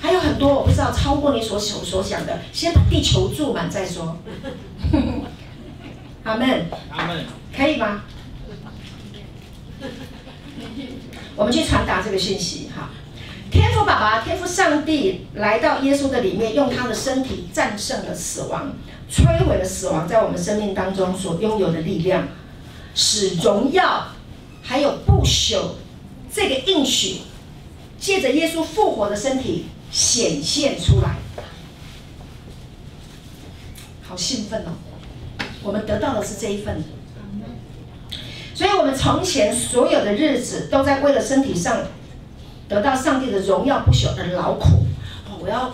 [0.00, 2.38] 还有很多我不知道，超过你所所所想的。
[2.52, 4.18] 先把地球住满再说。
[6.24, 6.66] 阿门。
[6.90, 7.24] 阿门。
[7.56, 8.02] 可以吗？
[11.36, 12.90] 我们去传达这个讯息哈。
[13.50, 18.72] 天父爸爸，天父上帝来到耶稣的里面，用他的身体战胜了死亡，
[19.10, 22.28] 摧毁了死亡在我们生命当中所拥有的力量，
[22.94, 24.08] 使荣耀
[24.62, 25.76] 还有不朽。
[26.30, 27.22] 这个应许，
[27.98, 31.42] 借着耶稣复活的身体显现出来，好
[34.18, 34.72] 兴奋哦！
[35.62, 36.82] 我们得到的是这一份，
[38.54, 41.78] 所以我们从前所有的日子都在为了身体上
[42.68, 44.84] 得到上帝的荣耀不朽而劳苦。
[45.26, 45.72] 哦，我要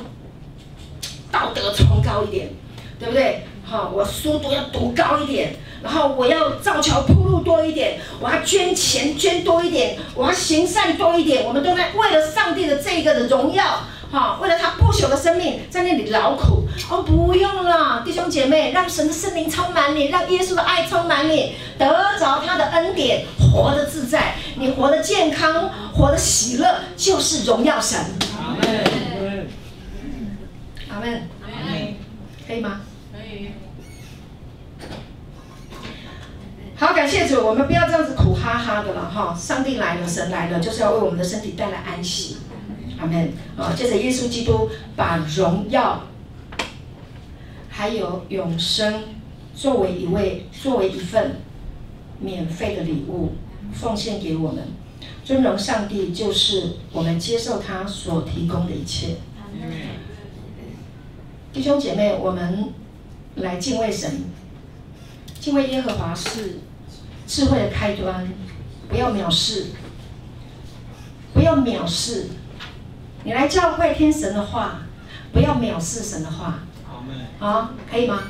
[1.33, 2.51] 道德崇高一点，
[2.99, 3.47] 对不对？
[3.65, 5.57] 好，我书读要读高一点。
[5.83, 11.45] 然后我要造桥铺路多一点，我要捐钱捐多一点，我要行善多一点。
[11.45, 13.81] 我们都在为了上帝的这个的荣耀，
[14.15, 16.69] 哈，为了他不朽的生命，在那里劳苦。
[16.89, 21.87] 哦，不用了，弟兄姐妹，让神的圣灵充满你，让耶稣的爱充满你，得
[22.19, 27.99] 着他的恩典，活得自在，你活得健康，活得喜乐，就是荣耀神。
[28.31, 28.85] 阿门。
[30.89, 31.29] 阿门。
[31.43, 31.95] 阿门。
[32.47, 32.83] 可以吗？
[36.77, 39.35] 好，感谢主，我们不要这样子苦哈哈的了哈。
[39.39, 42.39] 上帝来了，神来了，就是要为我们的身体带来安息。
[42.99, 43.33] 阿门。
[43.57, 46.03] 啊，借着耶稣基督把荣耀
[47.69, 49.05] 还有永生
[49.55, 51.37] 作为一位，作为一份
[52.21, 53.33] 免费的礼物
[53.73, 54.69] 奉献给我们。
[55.25, 59.17] 尊荣上帝，就是我们接受他所提供的一切。
[61.53, 62.73] 弟兄姐妹，我们
[63.37, 64.25] 来敬畏神。
[65.41, 66.59] 敬畏耶和华是
[67.27, 68.27] 智慧的开端，
[68.89, 69.67] 不要藐视，
[71.33, 72.29] 不要藐视。
[73.25, 74.83] 你来教会听神的话，
[75.33, 76.61] 不要藐视神的话。
[77.39, 78.21] 好，可以吗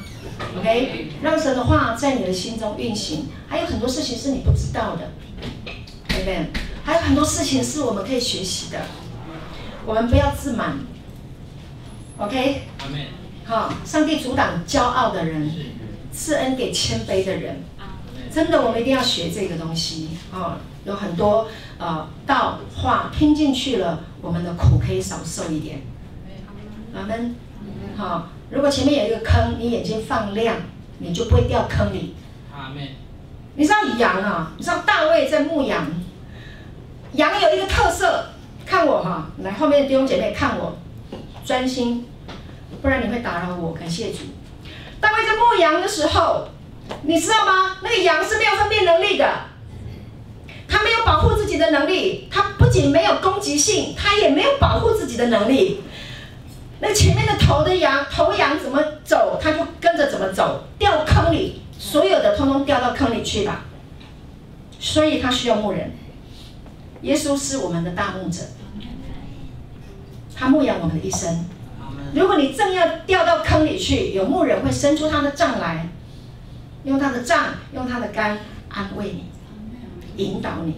[0.58, 3.26] ？OK，让神的话在你的心中运行。
[3.48, 5.10] 还有很多事情是你不知道的，
[6.08, 6.46] 对不对？
[6.84, 8.80] 还有很多事情是我们可以学习的。
[9.84, 10.78] 我们不要自满。
[12.18, 12.62] OK。
[13.44, 15.52] 好，上帝阻挡骄傲的人。
[16.16, 17.64] 赐恩给谦卑的人，
[18.32, 20.56] 真的，我们一定要学这个东西啊、哦！
[20.84, 25.82] 有很多呃道话听进去了，我们的苦可以少受一点。
[26.94, 27.36] 阿门。
[27.94, 30.56] 好，如果前面有一个坑，你眼睛放亮，
[30.98, 32.14] 你就不会掉坑里。
[32.50, 32.88] 阿门。
[33.54, 34.52] 你知道羊啊？
[34.56, 35.86] 你知道大卫在牧羊，
[37.12, 38.30] 羊有一个特色，
[38.64, 40.78] 看我哈，来后面的弟兄姐妹看我，
[41.44, 42.06] 专心，
[42.80, 43.74] 不然你会打扰我。
[43.74, 44.20] 感谢主。
[45.00, 46.48] 大卫在牧羊的时候，
[47.02, 47.76] 你知道吗？
[47.82, 49.28] 那个羊是没有分辨能力的，
[50.66, 55.80] 他没有保护自己的能力，他不仅没有攻击性，他也没有保护自己的能力。
[56.80, 63.64] 那前面的头的羊，头羊怎么走，他就跟着怎么走，掉坑里，所有的通通掉到坑里去吧。
[64.80, 65.92] 所以他需要牧人。
[67.02, 68.40] 耶稣是我们的大牧者，
[70.34, 71.46] 他牧养我们的一生。
[72.14, 75.88] 如果你正要掉到坑里去，有牧人会伸出他的杖来，
[76.82, 79.24] 用他的杖，用他的竿安慰你，
[80.16, 80.76] 引导你，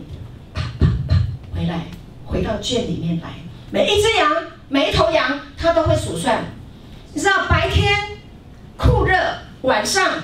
[1.56, 1.86] 回来，
[2.26, 3.30] 回到圈里面来。
[3.70, 4.30] 每一只羊，
[4.68, 6.44] 每一头羊，它都会数算。
[7.14, 7.94] 你知道白天
[8.76, 9.16] 酷热，
[9.62, 10.22] 晚上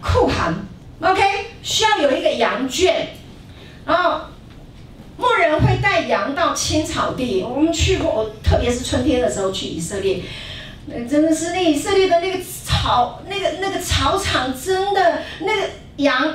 [0.00, 0.54] 酷寒
[1.00, 1.22] ，OK？
[1.62, 3.08] 需要有一个羊圈，
[3.84, 4.20] 然后。
[5.18, 10.20] 牧人会带羊到青草地，我们去过，特别是春天的时候去以色列，
[10.88, 15.62] 那真的是那以色列的那个草，那个那个草场，真的那个
[15.96, 16.34] 羊。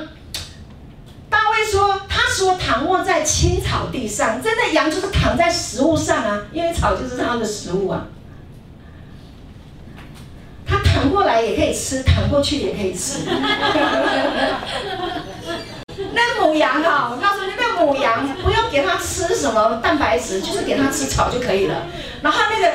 [1.32, 8.06] 大卫说，他说躺卧在青草地上，真的羊就是躺在食物上啊，因为草就是他的食物啊。
[10.64, 13.24] 他躺过来也可以吃，躺过去也可以吃。
[16.14, 21.86] 那母羊啊，我告诉你，那母羊不用给它吃什么蛋白质，就是给它吃草就可以了。
[22.22, 22.72] 然后那个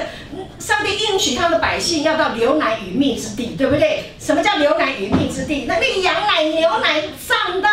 [0.59, 4.11] 上帝应许他的百姓要到流奶与蜜之地，对不对？
[4.19, 5.65] 什么叫流奶与蜜之地？
[5.67, 7.69] 那那个羊奶、牛奶上到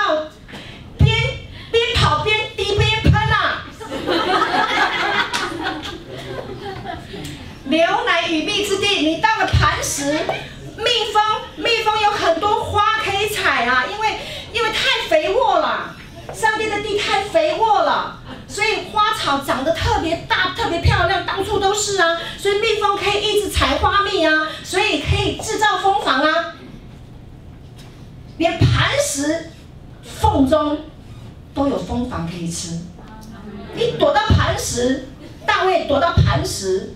[1.75, 3.65] 边跑边滴边喷啊！
[7.65, 10.13] 牛奶与蜜之地，你到了磐石，
[10.77, 11.21] 蜜蜂，
[11.57, 14.21] 蜜蜂有很多花可以采啊，因为
[14.53, 15.97] 因为太肥沃了，
[16.33, 26.55] 上帝的地太肥沃了，所以花草长得特别大，特别漂亮，到处都是啊，所以蜜蜂可以一直采花蜜啊，所以可以制造蜂房啊，
[28.39, 29.51] 连磐石
[30.05, 30.79] 缝中
[31.55, 32.81] 都有蜂房可以吃，
[33.77, 35.09] 你躲到磐石，
[35.47, 36.95] 大卫躲到磐石。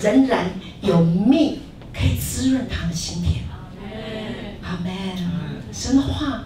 [0.00, 0.50] 仍然
[0.80, 1.60] 有蜜
[1.92, 3.44] 可以滋润他的心田。
[4.62, 4.90] 阿门。
[5.70, 6.44] 神的话，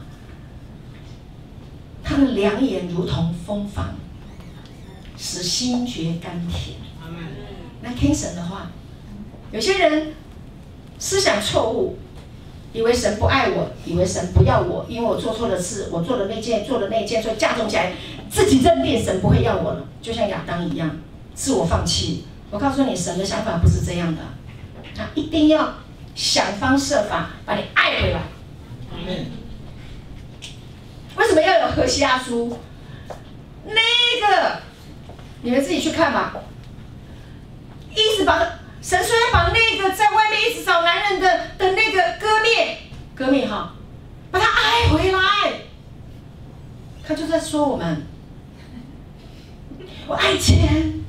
[2.03, 3.95] 他的良言如同蜂房，
[5.17, 6.77] 使心觉甘甜。
[7.83, 8.73] 来听神的话。
[9.53, 10.13] 有些人
[10.99, 11.97] 思想错误，
[12.73, 17.93] 以为神不爱我，以为神不要我，因为我做错了事，我做了那件，做了那件，所以加重起来，
[18.31, 20.91] 自己认定神不会要我了，就像亚当一样，
[21.35, 22.25] 自我放弃。
[22.51, 24.23] 我告诉你，神的想法不是这样的，
[24.95, 25.75] 他一定要
[26.15, 28.21] 想方设法把你爱回来。
[28.93, 29.27] 嗯。
[31.17, 32.59] 为什么要有何西阿书？
[33.65, 34.59] 那个，
[35.43, 36.35] 你们自己去看吧。
[37.95, 38.39] 一直把
[38.87, 42.79] 神说要把那个在外面一直找男人的的那个割灭，
[43.17, 43.75] 割灭哈，
[44.31, 45.19] 把他爱回来。
[47.05, 48.07] 他就在说我们，
[50.07, 51.03] 我爱钱。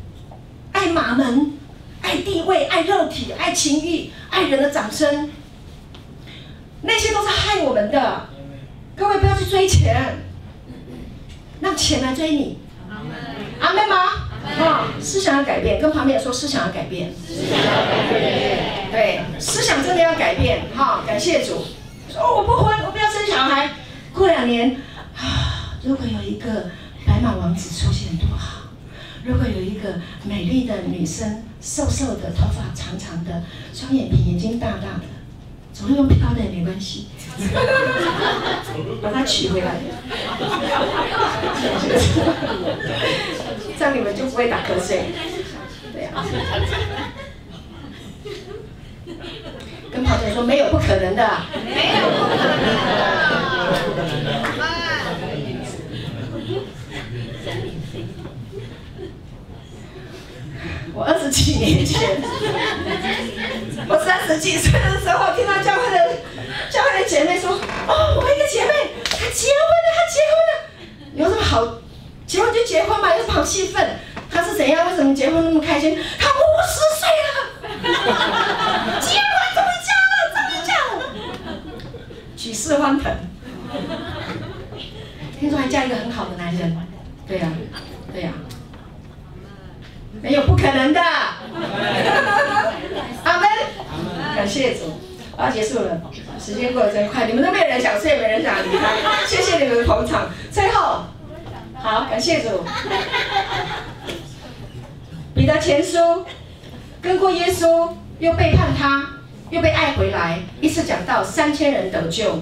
[0.72, 1.54] 爱马门，
[2.02, 5.30] 爱地位，爱肉体，爱情欲，爱人的掌声，
[6.82, 8.28] 那些都是害我们的。
[8.95, 10.18] 各位不要去追钱，
[11.62, 12.58] 让钱来追你。
[13.60, 14.27] 阿妹吗？
[14.60, 17.14] 啊，思想要改变，跟旁边人说思想要改变。
[17.14, 18.90] 思想改变。
[18.91, 20.61] 对，思想真的要改变。
[20.76, 21.65] 哈，感谢主。
[22.11, 23.69] 说我不婚，我不要生小孩。
[24.14, 24.78] 过两年，
[25.15, 26.72] 啊，如果有一个
[27.06, 28.69] 白马王子出现，多好。
[29.24, 33.44] 如果有一个美丽的女生，瘦瘦的，头发长长的，
[33.74, 35.03] 双眼皮，眼睛大大的，
[35.74, 37.07] 走路用飘的也没关系，
[39.03, 39.76] 把它娶回来，
[43.78, 45.06] 这样你们就不会打瞌睡。
[45.94, 46.26] 对啊，
[49.91, 52.54] 跟旁边人说没有不可能的，没有不可能
[54.24, 54.28] 的。
[60.94, 62.20] 我二十几年前，
[63.88, 66.18] 我三十几岁的时候，听到教会的
[66.72, 67.52] 教会的姐妹说
[67.88, 68.74] ：“哦，我一个姐妹，
[69.04, 70.52] 她结婚了，她结婚了，
[71.14, 71.80] 有什么好？
[72.28, 73.90] 结婚就结婚嘛，有什么好气愤？
[74.30, 74.86] 他是怎样？
[74.90, 75.98] 为什么结婚那么开心？
[76.20, 76.34] 他五
[76.68, 77.30] 十岁了，
[79.02, 79.26] 结婚
[79.56, 80.95] 怎么嫁了，终于嫁了，
[82.36, 83.10] 举世欢腾。
[85.40, 86.78] 听说还嫁一个很好的男人，
[87.26, 87.56] 对呀、啊，
[88.14, 88.38] 对呀、啊。”
[90.20, 90.99] 没有不可能的，
[93.24, 93.48] 阿门，
[94.36, 94.99] 感谢主，
[95.38, 96.02] 我要结束了，
[96.44, 98.95] 时间过得真快，你们都没有人想睡，没人想离开，
[99.28, 100.28] 谢谢你们的捧场。
[100.52, 101.04] 最后，
[101.80, 102.64] 好，感谢主，
[105.34, 106.26] 彼得前书，
[107.02, 109.08] 跟过耶稣，又背叛他，
[109.52, 112.41] 又被爱回来，一次讲到三千人得救，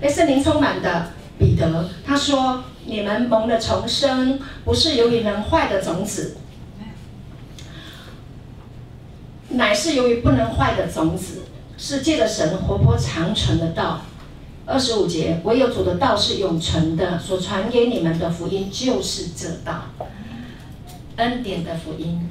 [0.00, 6.36] 被圣灵充满的彼得，他说：你们蒙了重生，不是由于能坏的种子。
[9.48, 11.42] 乃是由于不能坏的种子，
[11.76, 14.00] 是借着神活泼长存的道。
[14.70, 19.86] 二十五节，唯有主的道是永存的，所传给你们的福音就是这道，
[21.16, 22.30] 恩典的福音。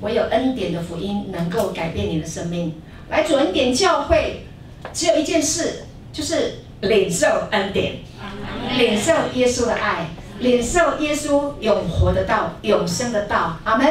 [0.00, 2.74] 唯有恩典的福音能够改变你的生命。
[3.10, 4.46] 来主恩典教会，
[4.92, 7.96] 只有一件事，就是领受恩典，
[8.78, 13.58] 领受耶稣的爱，领受耶稣永活的道、永生的道。
[13.64, 13.90] 阿门。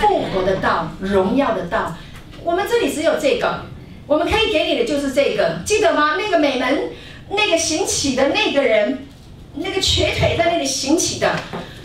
[0.00, 1.96] 复活的道，荣耀的道。
[2.44, 3.62] 我们这里只有这个，
[4.06, 6.16] 我们可以给你的就是这个，记得吗？
[6.16, 6.90] 那个美门，
[7.30, 9.06] 那个行乞的那个人，
[9.54, 11.34] 那个瘸腿在那里行乞的，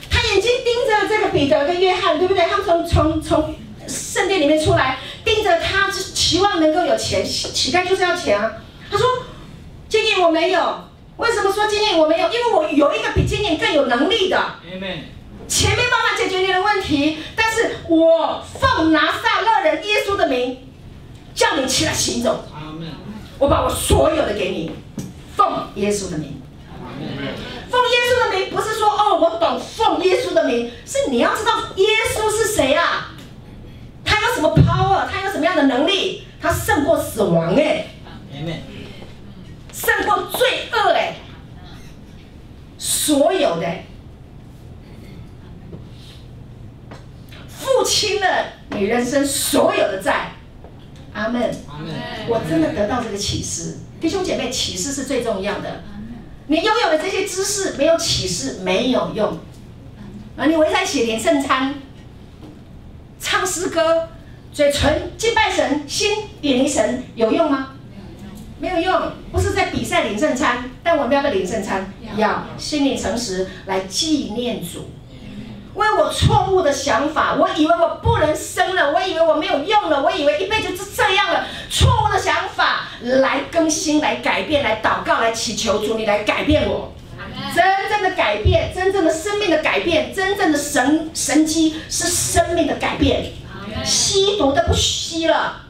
[0.10, 2.44] 他眼睛盯着这个彼得跟约翰，对不对？
[2.46, 3.56] 他们从从从
[3.88, 8.52] 圣殿里面出来，盯着他，是期望能够有钱，乞丐就是要钱啊。
[8.90, 9.06] 他说
[9.90, 12.28] ：“金银我没有，为什么说金银我没有？
[12.30, 14.56] 因为我有一个比金银更有能力的。”
[15.48, 20.58] 钱没办法解决你的问题，但是我奉拿撒勒人耶稣的名，
[21.34, 22.46] 叫你起来行走。
[23.40, 24.72] 我把我所有的给你，
[25.38, 26.42] 奉耶稣的名。
[27.70, 33.12] 奉耶稣的名不是说哦，我懂奉耶稣的名，是你要知道耶稣是谁啊？
[34.04, 35.08] 他有什么 power？
[35.08, 36.24] 他有什么样的能力？
[36.42, 37.88] 他胜过死亡哎，
[39.72, 41.18] 胜过罪恶哎，
[42.80, 43.68] 所有的。
[47.48, 48.28] 付清了
[48.70, 50.32] 你人生所有的债，
[51.14, 51.42] 阿门。
[51.70, 51.94] 阿门。
[52.28, 55.84] 我真的得到这个启示，弟兄姐妹，启示是最重要的。
[56.48, 59.40] 你拥有的这些知识，没有启示没有用。
[60.38, 61.76] 啊，你围在写点圣餐，
[63.20, 64.10] 唱诗歌，
[64.54, 66.12] 嘴唇敬拜神，心
[66.42, 67.74] 远离神，有用吗？
[68.60, 71.92] 没有用，不是在比赛领圣餐，但我们要不要领圣餐？
[72.16, 74.90] 要，心里诚实来纪念主。
[75.78, 81.46] 为我错误的想法，我以为我不能生了，我以为我没有用了，我以为一辈子是这样了。
[81.70, 86.94] 错误的想法来更新，来改变，来祷告，来祈求主，你来改变我。
[87.56, 93.32] 真正的改变，真正的生命的改变，真正的神神迹是生命的改变。
[93.86, 95.62] 吸毒的不吸了，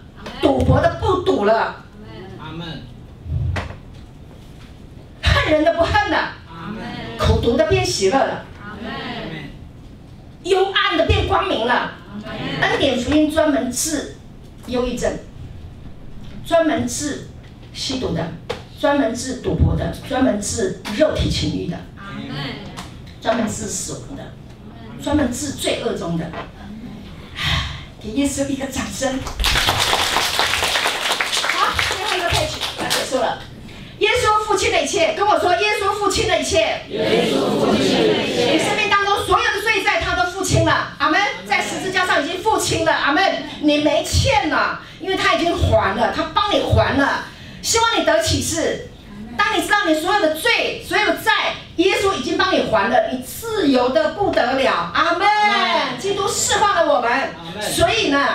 [0.41, 1.83] 赌博的不赌了。
[5.21, 6.31] 恨人的不恨了，
[7.17, 8.45] 口毒的变喜乐了。
[10.47, 11.93] 幽暗的变光明了，
[12.61, 14.15] 恩典福音专门治
[14.67, 15.19] 忧郁症，
[16.45, 17.27] 专门治
[17.73, 18.31] 吸毒的，
[18.79, 21.77] 专门治赌博的，专门治肉体情欲的，
[23.21, 24.31] 专门治死亡的，
[25.03, 26.25] 专门治罪恶中的。
[28.01, 29.19] 给耶稣一个掌声。
[31.43, 33.41] 好，最后一个 page 要结束了。
[33.99, 36.83] 耶稣父亲的一切，跟我说，耶稣父亲的一切。
[36.89, 38.86] 耶稣父亲的一切。
[40.47, 40.93] 清了。
[40.97, 41.19] 阿门。
[41.45, 42.91] 在十字架上已经付清了。
[42.93, 43.21] 阿门。
[43.61, 47.25] 你没欠了，因为他已经还了，他帮你还了。
[47.61, 48.87] 希望你得启示。
[49.37, 54.91] 当你知道你所有的罪、所有的债，耶稣已经帮你还了，你自由的不得了。
[54.93, 55.27] 阿门。
[55.99, 57.11] 基督释放了我们。
[57.61, 58.25] 所以呢，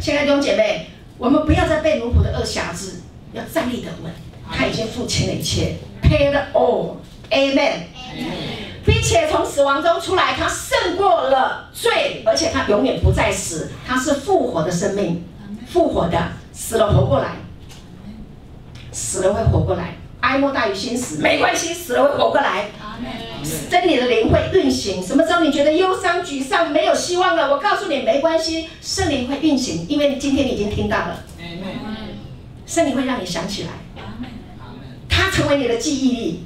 [0.00, 3.00] 亲爱的弟兄姐妹，我们不要再被奴仆的轭挟制，
[3.32, 4.12] 要站立得稳。
[4.50, 7.72] 他已经付清了一切，paid all，amen，
[8.84, 15.24] 并且从死亡中出来，他胜过了罪，而且他永远不再死，他是复活的生命，
[15.66, 17.36] 复活的，死了活过来，
[18.92, 22.70] 死了会活过来，哀莫大于心死，没关系，死了会活过来，
[23.70, 25.02] 真理的灵会运行。
[25.02, 27.50] 什么时候你觉得忧伤、沮丧、没有希望了？
[27.50, 31.24] 我告诉你，没关系，圣灵会运行，因为今天你已经听到了，
[32.66, 33.70] 圣灵会让你想起来。
[35.08, 36.44] 它成为你的记忆力，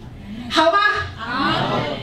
[0.52, 0.78] 好吗？
[1.16, 1.24] 好。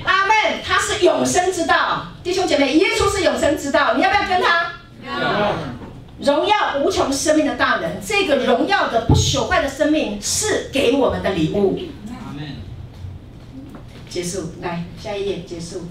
[0.05, 0.35] 阿门。
[0.65, 4.71] 他是永生之道，弟兄姐妹，耶稣是永生之道，你要不要跟他？
[5.05, 5.53] 要。
[6.19, 11.79] 荣耀无穷生命的大能，这个荣耀的不朽坏的生命是给我们的礼物。
[12.09, 12.55] 阿门。
[14.09, 15.87] 结束，来下一页结束。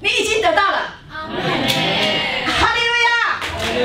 [0.00, 0.94] 你已经得到了。
[1.10, 1.36] 阿门。
[2.46, 3.08] 哈利路亚。
[3.64, 3.82] 因为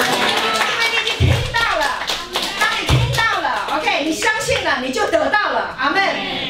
[4.81, 6.01] 你就得到了，阿门。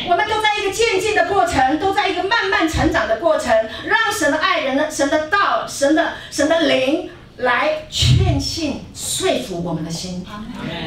[0.10, 3.54] 我们都在一个渐进的过程，都在一个慢慢成长的过程，
[3.86, 10.26] 让神的爱人、神的道、神的神的灵来劝信、说服我们的心，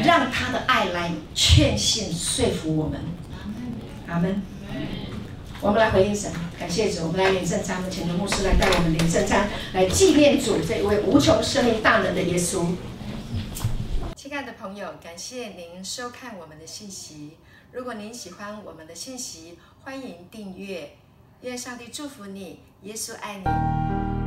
[0.04, 3.00] 让他的爱来劝信、说服我们，
[4.08, 4.42] 阿门。
[5.60, 7.82] 我们来回应神，感谢主，我们来领圣餐。
[7.90, 12.64] 请的牧师来带我们领圣餐，来纪念主这一位无穷生命大能的耶稣。
[14.16, 17.36] 亲爱的朋友，感谢您收看我们的信息。
[17.72, 20.96] 如果您喜欢我们的信息，欢迎订阅。
[21.42, 24.19] 愿上帝祝福你，耶稣爱你。